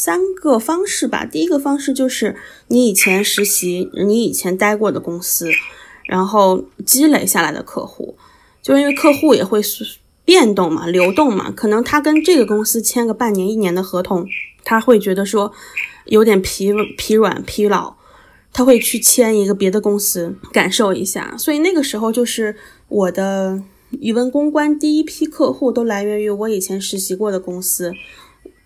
[0.02, 1.26] 三个方式吧。
[1.26, 2.34] 第一个方式就是
[2.68, 5.50] 你以前实习、你以前待过的公司，
[6.06, 8.16] 然后积累下来的客户，
[8.62, 9.60] 就因为客户也会
[10.24, 14.26] 变动嘛、流动嘛，可能他跟这个公司签个半年、一年的合同，
[14.64, 15.52] 他会觉得说
[16.06, 17.92] 有点疲疲软、疲劳，
[18.54, 21.34] 他会去签一个别的公司感受一下。
[21.36, 22.56] 所以那个时候就是
[22.88, 27.92] 我的语文公关第一批客户都来源于我以前实习过的公司。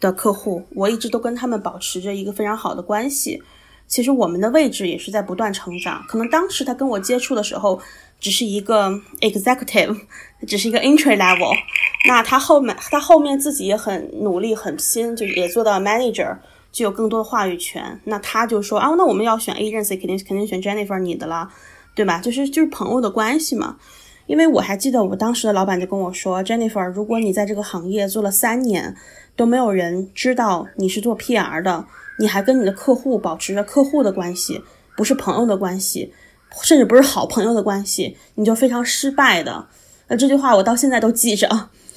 [0.04, 3.42] 的客户，我一直都跟他们保持着一个非常好的关系。
[3.86, 6.04] 其实我们的位置也是在不断成长。
[6.08, 7.80] 可能当时他跟我接触的时候，
[8.20, 8.90] 只是一个
[9.20, 9.96] executive，
[10.46, 11.54] 只是一个 entry level。
[12.06, 16.36] 那他后面，他后面自己也很努力、很拼，就也做到 manager，
[16.70, 17.98] 就有更多的话语权。
[18.04, 21.50] 那他就说啊，那我们要选 agency，肯定肯定选 Jennifer 你的啦，
[21.94, 22.18] 对吧？
[22.18, 23.76] 就是就是朋友的关系嘛。
[24.26, 28.94] 因为我还记得我当时的老板就跟我说，Jennifer，如果你在这个行业做了三年。
[29.36, 31.84] 都没有人知道你是做 PR 的，
[32.20, 34.62] 你还跟你的客户保持着客户的关系，
[34.96, 36.12] 不是朋友的关系，
[36.62, 39.66] 甚至不是好朋友的关系，你就非常失败的。
[40.06, 41.48] 那这句话我到现在都记着，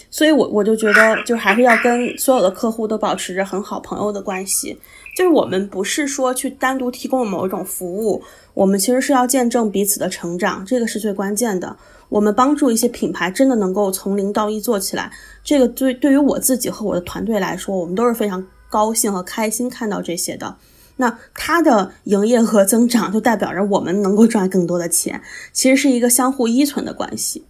[0.09, 4.75] 所以我我就觉得，就还是要跟所有的客户都保持着很好朋友的关系。
[5.15, 8.23] 就是我们不是说去单独提供某一种服务，
[8.55, 11.77] 我们其实是要见证彼此的成长，这个是最关键的。
[12.09, 15.11] 我们帮助一些品牌真的能够从零到一做起来，
[15.43, 20.55] 这个对对于我自己和我的团队来说，我们都是非常高兴和开心看到这些的。
[20.95, 27.43] 那它的营业额增长，就代表着我们能够赚更多的钱，其实是一个相互依存的关系。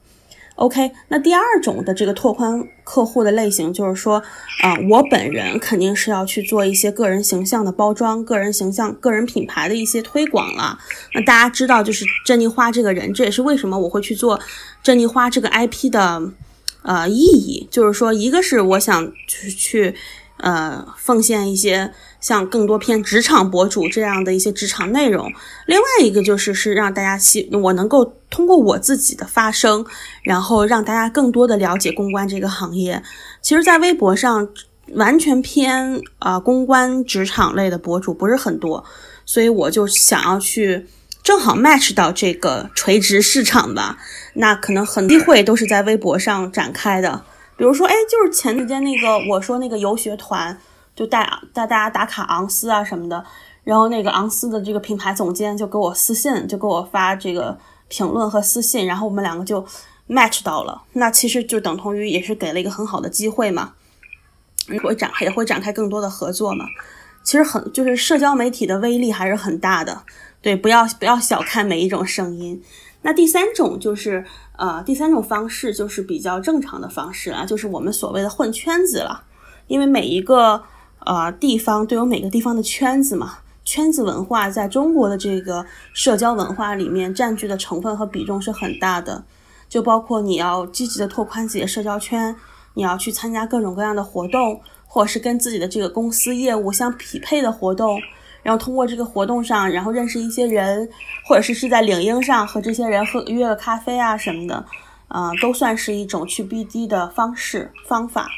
[0.57, 4.17] OK，那第二种的这个拓宽客户的类型，就是说，
[4.63, 10.79] 啊，我本人肯定是要去做一些个人形象的包装、个人形象、个人品牌的一些推广了。
[11.13, 14.39] 那大家知道，就是珍妮花这个人，这也是为什么我会去做
[14.81, 16.31] 珍妮花这个 IP 的，
[16.81, 19.93] 呃，意义，就是说，一个是我想去去
[20.37, 25.31] 呃，奉献一些像更多偏职场博主这样的一些职场内容。
[25.65, 29.85] 另外一个就是是让大家希我能够通过我自己的发声，
[30.23, 33.01] 然后让大家更多的了解公关这个行业。
[33.41, 34.47] 其实，在微博上
[34.93, 38.83] 完全偏啊公关职场类的博主不是很多，
[39.25, 40.85] 所以我就想要去
[41.23, 43.97] 正好 match 到这个垂直市场吧。
[44.33, 47.23] 那可能很多机会都是在微博上展开的。
[47.57, 50.57] 比如说，哎，就是前几天那个我说那个游学团，
[50.97, 51.23] 就带
[51.53, 53.23] 带大家打卡昂斯啊什么的，
[53.63, 59.65] 然后那个昂斯的这个品牌总监就给我私信，就给我发这个评论和私信，然后我们两个就
[60.09, 60.81] match 到了。
[60.93, 63.73] 那其实就等同于也是给了一个很好的机会嘛，
[64.83, 66.65] 会展也会展开更多的合作嘛。
[67.23, 70.01] 其实很就是社交媒体的威力还是很大的，
[70.41, 72.61] 对，不要不要小看每一种声音。
[73.03, 74.25] 那第三种就是。
[74.57, 79.23] 呃，第三种方式就是比较正常的方式啊，就是我们所谓的混圈子了。
[79.67, 80.63] 因为每一个
[81.07, 89.23] 呃地方都有每个地方的圈子嘛，圈子文化在中国的这个社交文化里面占据的成分和比重是很大的。
[89.69, 92.35] 就包括你要积极的拓宽自己的社交圈，
[92.73, 97.99] 你要去参加各种各样的活动，或者是跟自己的这个公司业务相匹配的活动。
[98.43, 100.87] 然后通过这个活动上，然后认识一些人，
[101.25, 104.65] 或者是是在领英上和这些人喝约个咖啡啊什么的，
[105.09, 108.29] 啊，都算是一种去 BD 的方式方法。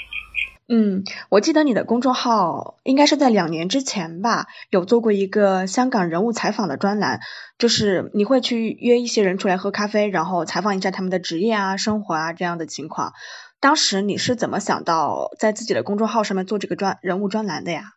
[0.72, 7.22] 嗯，我记得你的公众号应该是在两年之前吧，有做过一个香港人物采访的专栏，
[7.58, 13.14] 就是你会去约一些人出来喝咖啡，然后采访一下他们的职业啊、生活啊这样的情况。
[13.60, 17.94] 当时你是怎么想到在自己的公众号上面做这个专人物专栏的呀？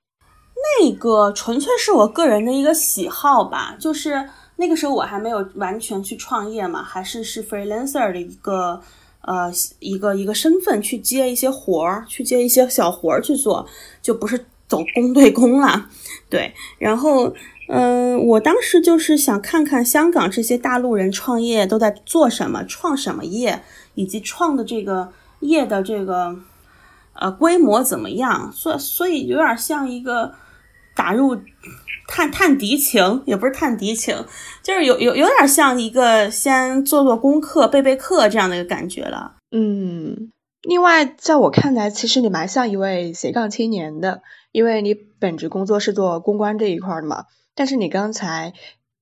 [0.80, 8.80] 那个纯粹是我个人的一个喜好吧，就是那个时候我还没有完全去创业嘛，还是是 freelancer 的一个
[9.22, 13.66] 呃一个一个身份去接一些活儿，去接一些小活儿去做，
[14.00, 15.88] 就不是走公对公了。
[16.28, 17.34] 对，然后
[17.68, 23.62] 嗯，我当时就是想看看香港这些大陆人创业都在做什么，创什么业，
[23.94, 26.36] 以及创的这个业的这个
[27.14, 30.34] 呃规模怎么样，所所以有点像一个。
[30.94, 31.36] 打入
[32.08, 34.26] 探探敌情，也不是探敌情，
[34.62, 39.36] 就是有有有点像一个先做做功课、背背课这样的一个感觉了。
[39.50, 40.30] 嗯，
[40.62, 44.20] 另外，在我看来，其实你蛮像一位斜杠青年的，
[44.50, 47.24] 因为你本职工作是做公关这一块的嘛。
[47.54, 48.52] 但是你刚才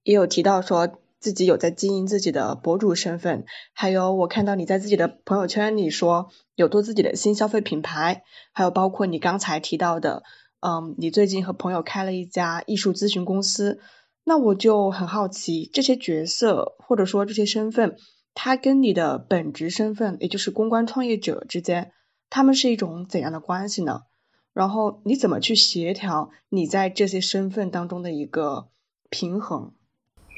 [0.04, 8.22] 也有提到说自己有在经营自己的博主身份，还有我看到你在自己的朋友圈里说有做自己的新消费品牌，
[8.52, 10.22] 还有包括你刚才提到的。
[10.60, 13.80] 嗯，你最近和朋友开了一家艺术咨询公司，
[14.24, 17.96] 那我就很好奇，这些角色或者说这些身份，
[18.34, 21.92] 它跟你的本职身份，也就是公关创业者之间，
[22.28, 24.02] 他们是一种怎样的关系呢？
[24.52, 28.68] 然后你怎么去协调你在这些身份当中的一个
[29.08, 29.72] 平衡？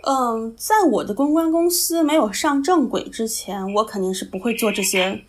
[0.04, 5.24] 嗯，在我的公关公司没有上正轨之前，我肯定是不会做这些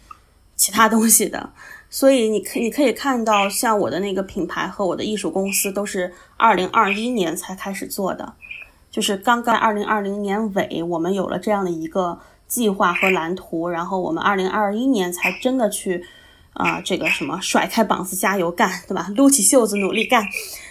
[0.56, 1.54] 其他东西的。
[1.96, 8.34] 所以你可你可以看到，像我的那个品牌和我的艺术公司都是二零二一年才开始做的，
[8.90, 16.04] 就是刚刚二零二零年尾，我们有了这样的一个计划和蓝图，然后我们二零二一年才真的去
[16.54, 19.12] 啊这个什么甩开膀子加油干，对吧？
[19.16, 20.28] 撸起袖子努力干。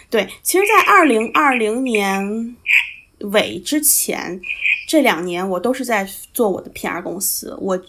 [0.09, 2.53] 对，其实，在二零二零年
[3.31, 4.41] 尾之前，
[4.89, 7.81] 这两年我都是在做我的 PR 公司，我。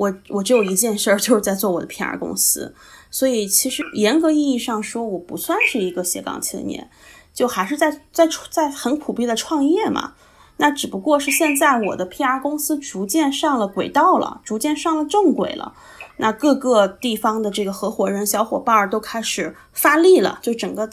[0.00, 2.74] 我我只有一件事儿，就是在做我的 PR 公司，
[3.10, 6.88] 所以其实严格意义上说，我不算是一个斜杠青年，
[7.34, 10.14] 就还是在在在很苦逼的创业嘛。
[10.56, 15.74] 那只不过是现在我的 PR 公司逐渐上了轨道了，逐渐上了正轨了。
[16.16, 20.88] 那各个地方的这个合伙人小伙伴都开始发力了，就整个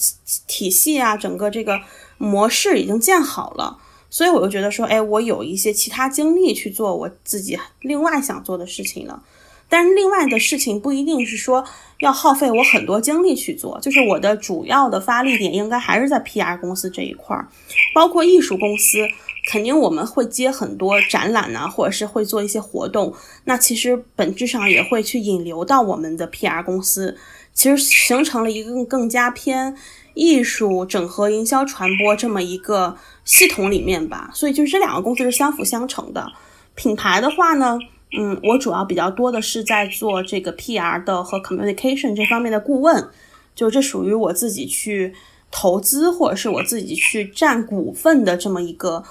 [0.48, 1.80] 体系啊，整个这个
[2.18, 3.78] 模式已经建好了。
[4.18, 9.22] 所以我就觉得说，哎，我有一些其他精力去做我自己另外想做的事情了。
[9.70, 11.64] 但是另外的事情不一定是说
[12.00, 17.48] 要耗费我很多精力去做，就是我的主要的发力点应该还是在 PR 公司这一块儿，
[17.94, 19.08] 包括艺术公司，
[19.52, 23.14] 肯定我们会接很多展览呐，或者是会做一些活动，
[23.44, 27.16] 那其实本质上也会去引流到我们的 PR 公司，
[27.54, 29.78] 其实形成了一个更加偏。
[30.18, 36.28] 艺术整合、营销、传播这么一个系统里面吧，所以就是这两个公司是相辅相成的。
[36.74, 37.78] 品牌的话呢，
[38.18, 43.08] 嗯，我主要比较多的是在做这个 PR 的和 communication 这方面的顾问，
[43.54, 45.14] 就这属于我自己去
[45.52, 49.04] 投资或者是我自己去占股份的这么一个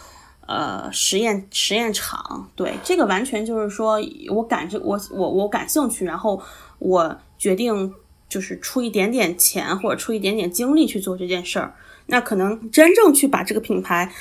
[0.46, 2.50] 呃实验实验场。
[2.57, 4.00] 对，这个完全就是说
[4.30, 6.42] 我感这我我我感兴趣，然后
[6.80, 7.94] 我决定。
[8.29, 11.74] 就是出一点点钱或者出一点点精力去做这件事儿。
[12.07, 14.12] 那可能真正去把这个品牌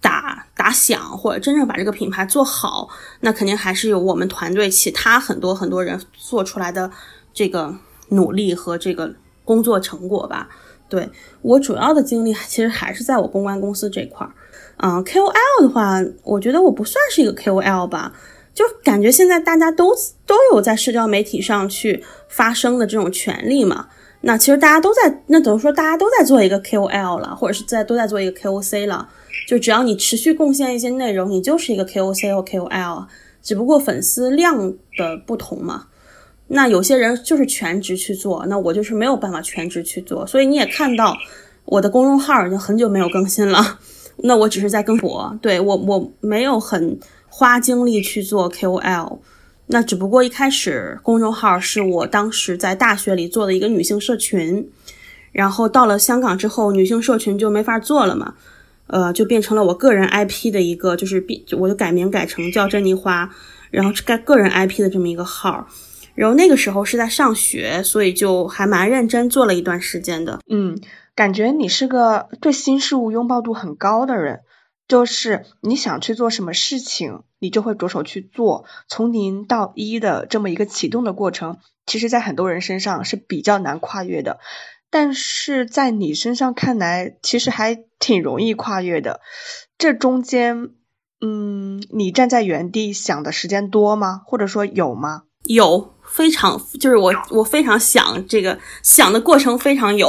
[0.00, 2.88] 打打响，或者真正把这个品牌做好，
[3.20, 6.90] 那肯定还是有我们团队其他很多很多人做出来的
[7.32, 7.74] 这个
[8.08, 10.48] 努力和这个工作成果吧。
[10.88, 11.08] 对
[11.40, 14.32] 我主要的精力其实还是在我公关公司这块儿。
[14.76, 18.12] 嗯，KOL 的话，我觉得我不算是一个 KOL 吧，
[18.54, 19.94] 就感觉现在大家都
[20.26, 23.88] 都有在社交媒体上去发声的这种权利嘛。
[24.24, 29.08] 那其实大家都在，那等于说大家都在做一个 KOL 了，或者是在都在做一个 KOC 了。
[29.48, 33.06] 就只要你持续贡献一些内容，你就是一个 KOC 或 KOL，
[33.42, 35.86] 只不过粉丝量的不同嘛。
[36.46, 40.24] 那有些人就是全职去做，那我就是没有办法全职去做。
[40.26, 41.16] 所以你也看到
[41.64, 43.80] 我的公众号已经很久没有更新了，
[44.18, 46.96] 那我只是在更博，对我我没有很
[47.34, 49.20] 花精力去做 KOL。
[49.68, 54.68] 那只不过一开始公众号是我当时在大学里做的一个女性社群，
[55.32, 58.34] 然后到了香港之后，女性社群就没法做了嘛，
[58.88, 61.24] 呃，就变成了我个人 IP 的一个，就是
[61.58, 63.30] 我就改名改成叫珍妮花，
[63.70, 65.66] 然后改个人 IP 的这么一个号。
[66.14, 70.40] 然后那个时候是在上学，所以就还蛮认真做了一段时间的。
[70.50, 70.78] 嗯，
[71.14, 74.40] 感觉你是个对新事物拥抱度很高的人，
[74.88, 78.66] 就是你想去做什么事情，你就会着手去做。
[78.88, 84.38] 从零到一的这么一个启动的过程，其实在很多人身上是比较难跨越的，
[84.90, 89.20] 但是在你身上看来，其实还挺容易跨越的。
[89.78, 90.70] 这中间，
[91.20, 94.22] 嗯，你站在原地想的时间多吗？
[94.26, 95.22] 或者说有吗？
[95.44, 95.94] 有。
[96.14, 100.08] 非常就是我我非常想这个想的过程非常有，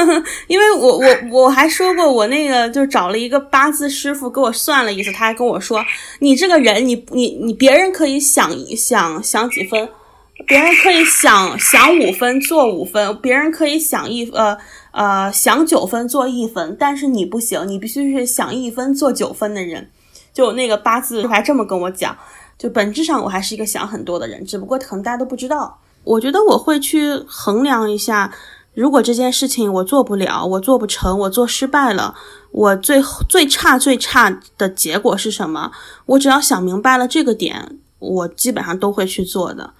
[0.46, 5.82] 因为我我我还说过我那个就找了一个八字师傅给我算了一次，他还跟我说
[6.18, 9.88] 你这个人你你你别人可以想想想几分，
[10.46, 14.58] 别人可以想想五分做五分，别人可以想一呃
[14.92, 19.90] 呃想九分做一分，但是你不行，你必须是想一分做九分的人，
[20.34, 22.14] 就那个八字还这么跟我讲。
[22.58, 25.78] 就本质上，我还是一个想很多的人，只不过可能大家都不知道。
[26.02, 28.32] 我觉得我会去衡量一下，
[28.74, 32.14] 如果这件事情我做不了，我做不成，我做失败了，
[32.50, 35.70] 我最最差最差的结果是什么？
[36.06, 39.74] 我只要想明白了这个点，我基本上都会去做的。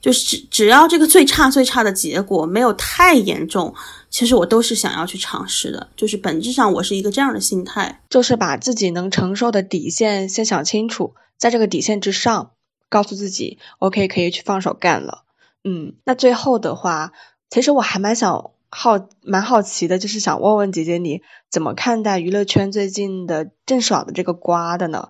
[0.00, 3.74] 就是只只要这个最差最差的结果没有太严重，
[4.10, 5.88] 其实我都是想要去尝试的。
[5.96, 11.14] 就是本质上，我是一个这样的心态，就是把自己能承受的底线先想清楚。
[11.38, 12.50] 在这个底线之上，
[12.90, 15.24] 告诉自己，OK，可以去放手干了。
[15.64, 17.12] 嗯，那最后的话，
[17.48, 25.08] 其实我还蛮想好，蛮好奇的，就是想问问姐姐，你怎么看待娱乐圈最近的郑爽的这个瓜的呢？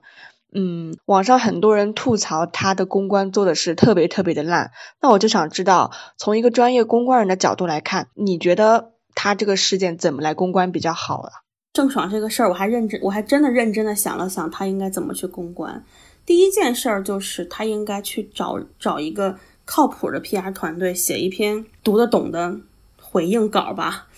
[0.53, 11.31] 嗯，网上很多人吐槽他的公关做的是特别特别的烂，那我就想知道，从一个专业公关人的角度来看，你觉得他这个事件怎么来公关比较好啊？
[11.73, 15.85] 郑爽这个事儿，我还认真，我还真的认真的想了想，他应该怎么去公关。
[16.27, 22.57] 第一件事儿就是他应该去找找一个靠谱的 PR 团队，写一篇读得懂的
[23.01, 24.09] 回应稿吧，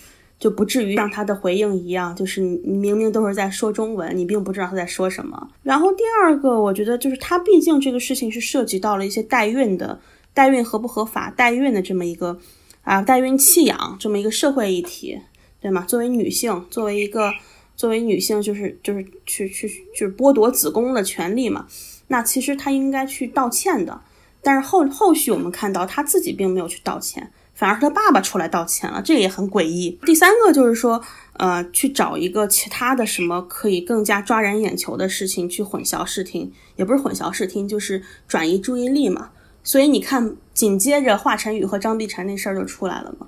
[0.43, 5.49] 就不至于像他的回应一样，就是你明明都是在说中文，你并不知道他在说什么。
[5.61, 10.01] 然后第二个，我觉得就是他毕竟这个事情是涉及到了一些代孕的，
[10.33, 12.37] 代孕合不合法，代孕的这么一个
[12.81, 15.17] 啊，代孕弃养这么一个社会议题，
[15.61, 15.85] 对吗？
[15.87, 17.31] 作为女性，作为一个
[17.77, 21.65] 作为女性，就是就是去去就是剥夺子宫的权利嘛。
[22.07, 24.01] 那其实他应该去道歉的，
[24.41, 27.31] 但是后后续我们看到他自己并没有去道歉，
[27.63, 29.97] 反而是他爸爸出来道歉了，这个也很诡异。
[30.05, 31.01] 第三个就是说，
[31.37, 39.29] 呃，去找一个其他的什么可以更加抓人眼球的事情去混淆视听，也不是混淆视听，就是转移注意力嘛。
[39.63, 43.27] 所以你看，紧接着华晨宇和张碧晨那事儿就出来了嘛。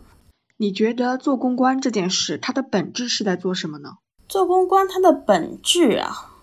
[0.57, 3.91] 你觉得做公关这件事，它的本质是在做什么呢？
[4.27, 6.33] 做公关它的本质啊。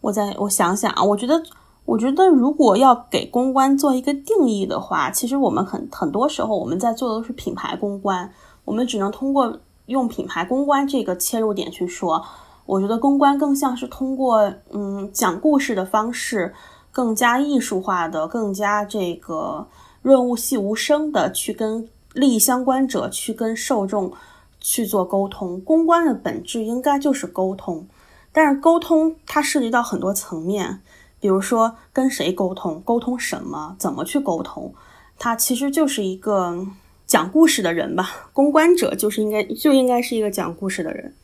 [0.00, 1.40] 我在我想想啊，我觉得，
[1.84, 8.32] 我觉得如果要给公关做一个定义的话，其实我们很很多时候我们在做的都是品牌公关，
[8.64, 12.24] 我们只能通过用品牌公关这个切入点去说。
[12.66, 16.54] 我觉得公关更像是通过嗯讲故事的方式，
[16.90, 19.66] 更加艺术化的、更加这个
[20.00, 24.10] 润物细无声的去跟利益相关者、去跟受众
[24.58, 25.60] 去做沟通。
[25.60, 27.86] 公关的本质应该就是沟通。
[28.32, 30.80] 但是沟通它涉及到很多层面，
[31.24, 34.74] 比如说跟谁沟通，沟通什么，怎么去沟通，
[35.18, 36.66] 他其实就是一个
[37.06, 38.28] 讲故事的人吧。
[38.34, 41.14] 公关者就是应该就应该是一个讲故事的人。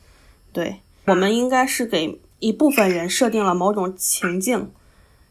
[0.54, 4.70] 对我们应该是给一部分人设定了某种情境，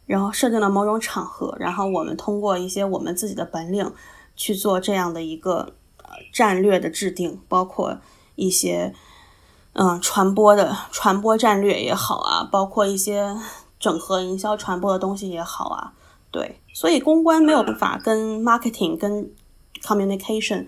[0.06, 3.92] 然后设定了某种场合，然后我们通过一些我们自己的本领
[4.36, 5.74] 去做这样的一个
[6.32, 7.98] 战略的制定，包括
[8.36, 8.94] 一些
[9.74, 13.36] 嗯传播的传播战略也好啊，包括一些
[13.80, 15.94] 整合营销传播的东西也好啊，
[16.30, 19.32] 对，所以公关没有办法跟 marketing 跟
[19.82, 20.68] communication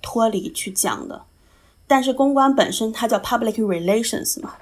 [0.00, 1.24] 脱离去讲的，
[1.86, 4.54] 但是公关本身它叫 public relations 嘛，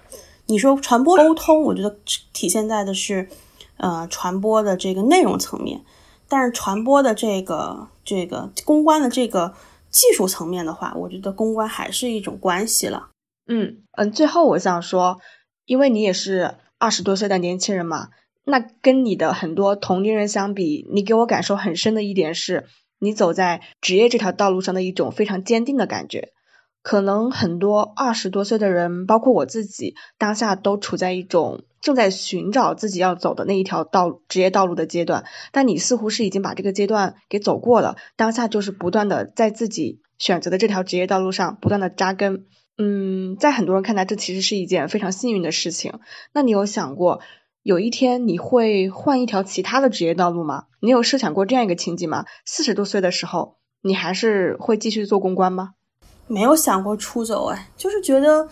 [0.47, 1.97] 你说传播沟通，我觉得
[2.33, 3.29] 体现在的是
[3.77, 5.85] 呃传播的这个内容层面。
[6.33, 9.53] 但是传播的这个这个公关的这个
[9.91, 13.09] 技术层面的话，我觉得公关还是一种关系了。
[13.49, 15.19] 嗯嗯，最后我想说，
[15.67, 18.09] 因为你也是二十多岁的年轻人嘛，
[18.43, 22.67] 那跟你的很多同龄人相比，你给我感受很深的一点是，
[22.99, 26.31] 你走在职业这条道路上的一种非常坚定的感觉。
[26.83, 31.63] 可能很多二十多岁的人，包括我自己，当下都处在一种。
[31.83, 37.97] 正在寻找自己要走的那一条道职业道路的阶段，但你似乎是已经把这个阶段给走过了。
[38.17, 42.45] 当下就是不断的在自己选择的这条职业道路上不断的扎根。
[42.83, 46.01] 嗯，在很多人看来，这其实是一件非常幸运的事情。
[46.33, 47.21] 那你有想过，
[47.63, 50.65] 有一天你会换一条其他的职业道路吗？
[50.81, 52.25] 你有设想过这样一个情景吗？
[52.47, 55.75] 四十多岁的时候，你还是会继续做公关吗？
[56.27, 58.49] 没有想过出走，哎，就是觉得。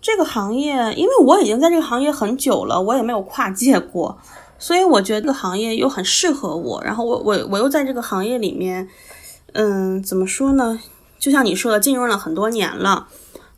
[0.00, 4.16] 这个行业，因为我已经在这个行业很久了，我也没有跨界过，
[4.56, 6.80] 所以我觉得这个行业又很适合我。
[6.84, 8.88] 然后我我我又在这个行业里面，
[9.54, 10.78] 嗯，怎么说呢？
[11.18, 13.08] 就像你说的，浸润了很多年了。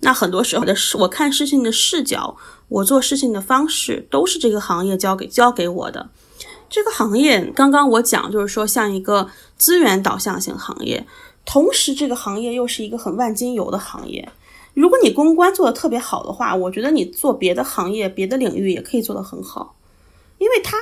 [0.01, 2.37] 那很多时候的视，我看事情的视角，
[2.69, 6.09] 我做事情的方式，都是这个行业教给教给我的。
[6.69, 9.29] 这个行业，刚刚我讲就是说，像一个
[9.59, 11.07] 资源导向型行业，
[11.45, 14.27] 同时这个行业又是一个很万金油的行业。
[14.73, 19.75] 如果你公关做的特别好的话，我觉得你做别的行业、别的领域也可以做得很好，
[20.39, 20.77] 因为它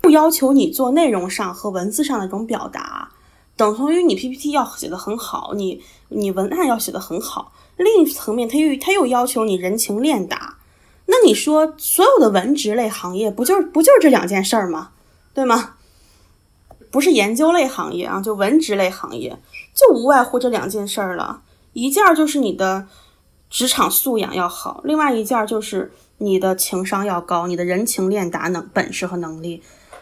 [0.00, 3.10] 不要求你做内容上和文字上的一种表达，
[3.56, 7.52] 等同于你 PPT 要写的很好，你你文案要写的很好。
[7.82, 10.58] 另一层面，它又它又要求你人情练达。
[11.06, 14.90] 那你说所有的文职类行业不就是不就是这两件事儿吗？
[15.34, 15.74] 对吗？
[16.90, 19.36] 不是研究类行业啊，就文职类行业
[19.74, 22.86] 就无外乎这两件事儿了，一件就是你的。
[23.52, 29.60] 职场素养要好，另外一件就是你的情商要高，你的人情练达能本事和能力。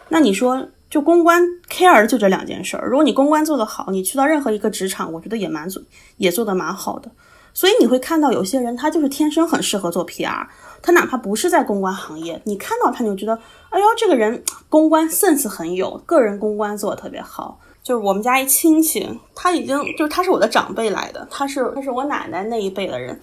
[0.09, 2.87] 那你说，就公关 care 就这两件事儿。
[2.87, 5.81] 如果你公关做得好，你去到任何一个职场，我觉得也蛮做，
[6.17, 7.09] 也做得蛮好的。
[7.53, 10.47] 所以你会看到有些人，他就是天生很适合做 PR，
[10.81, 13.39] 他哪怕不是在公关行业，你看到他你就觉得，
[13.69, 17.59] 哎呦，这个人公关 sense 很有，个人公关做得特别好。
[17.81, 23.19] 就是我们家一亲戚，他已经就是他是我的长辈来的，他是他是我奶奶那一辈的人，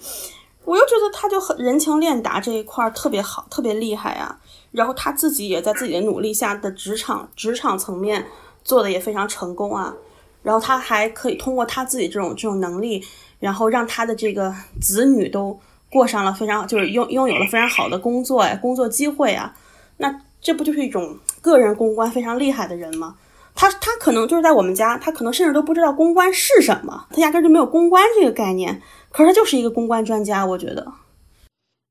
[0.65, 4.37] 我又觉得他就很人情练达这一块特别好，特别厉害啊。
[4.71, 8.27] 然后他自己也在自己的努力下的职场职场层面
[8.63, 9.95] 做的也非常成功啊。
[10.43, 13.03] 然后他还可以通过他自己这种这种能力，
[13.39, 15.59] 然后让他的这个子女都
[15.89, 19.55] 过上了非常就是拥拥有了非常好的工作呀，工作机会啊。
[19.97, 23.15] 那这不就是一种个人公关非常厉害的人吗？
[23.55, 28.81] 他他可能就是在我们家，他可能甚至都不知道公关是什么，他压根就没有公关这个概念。
[29.11, 30.93] 可是他就是一个公关专家，我觉得。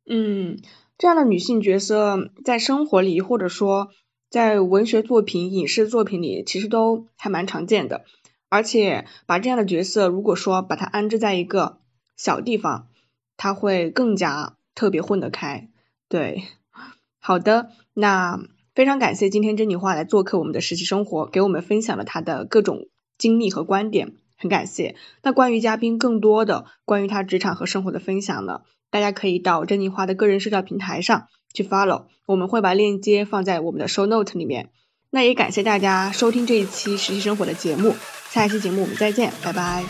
[0.09, 0.59] 嗯，
[0.97, 3.88] 这样的女性角色在生活里，或者说
[4.30, 8.05] 在文学作品、影视作品里，其实都还蛮常见的。
[8.49, 11.78] 而且把这样的角色，如果说把它安置在一个
[12.16, 12.88] 小地方，
[13.36, 15.68] 他会更加特别混得开。
[16.09, 16.44] 对，
[17.20, 18.40] 好的，那。
[18.76, 24.97] 非常感谢今天珍妮花来做客我们的实习生活，给我们分享了她的各种经历和观点，很感谢。
[25.22, 34.68] 那关于嘉宾更多的关于他职场和生活的分享呢，大家可以到珍妮花的个人社交平台上去 follow，我们会把链接放在我们的 show note 里面。
[35.17, 37.97] 那也感谢大家收听这一期实习生活的节目，
[38.31, 39.83] 下一期节目我们再见，拜拜。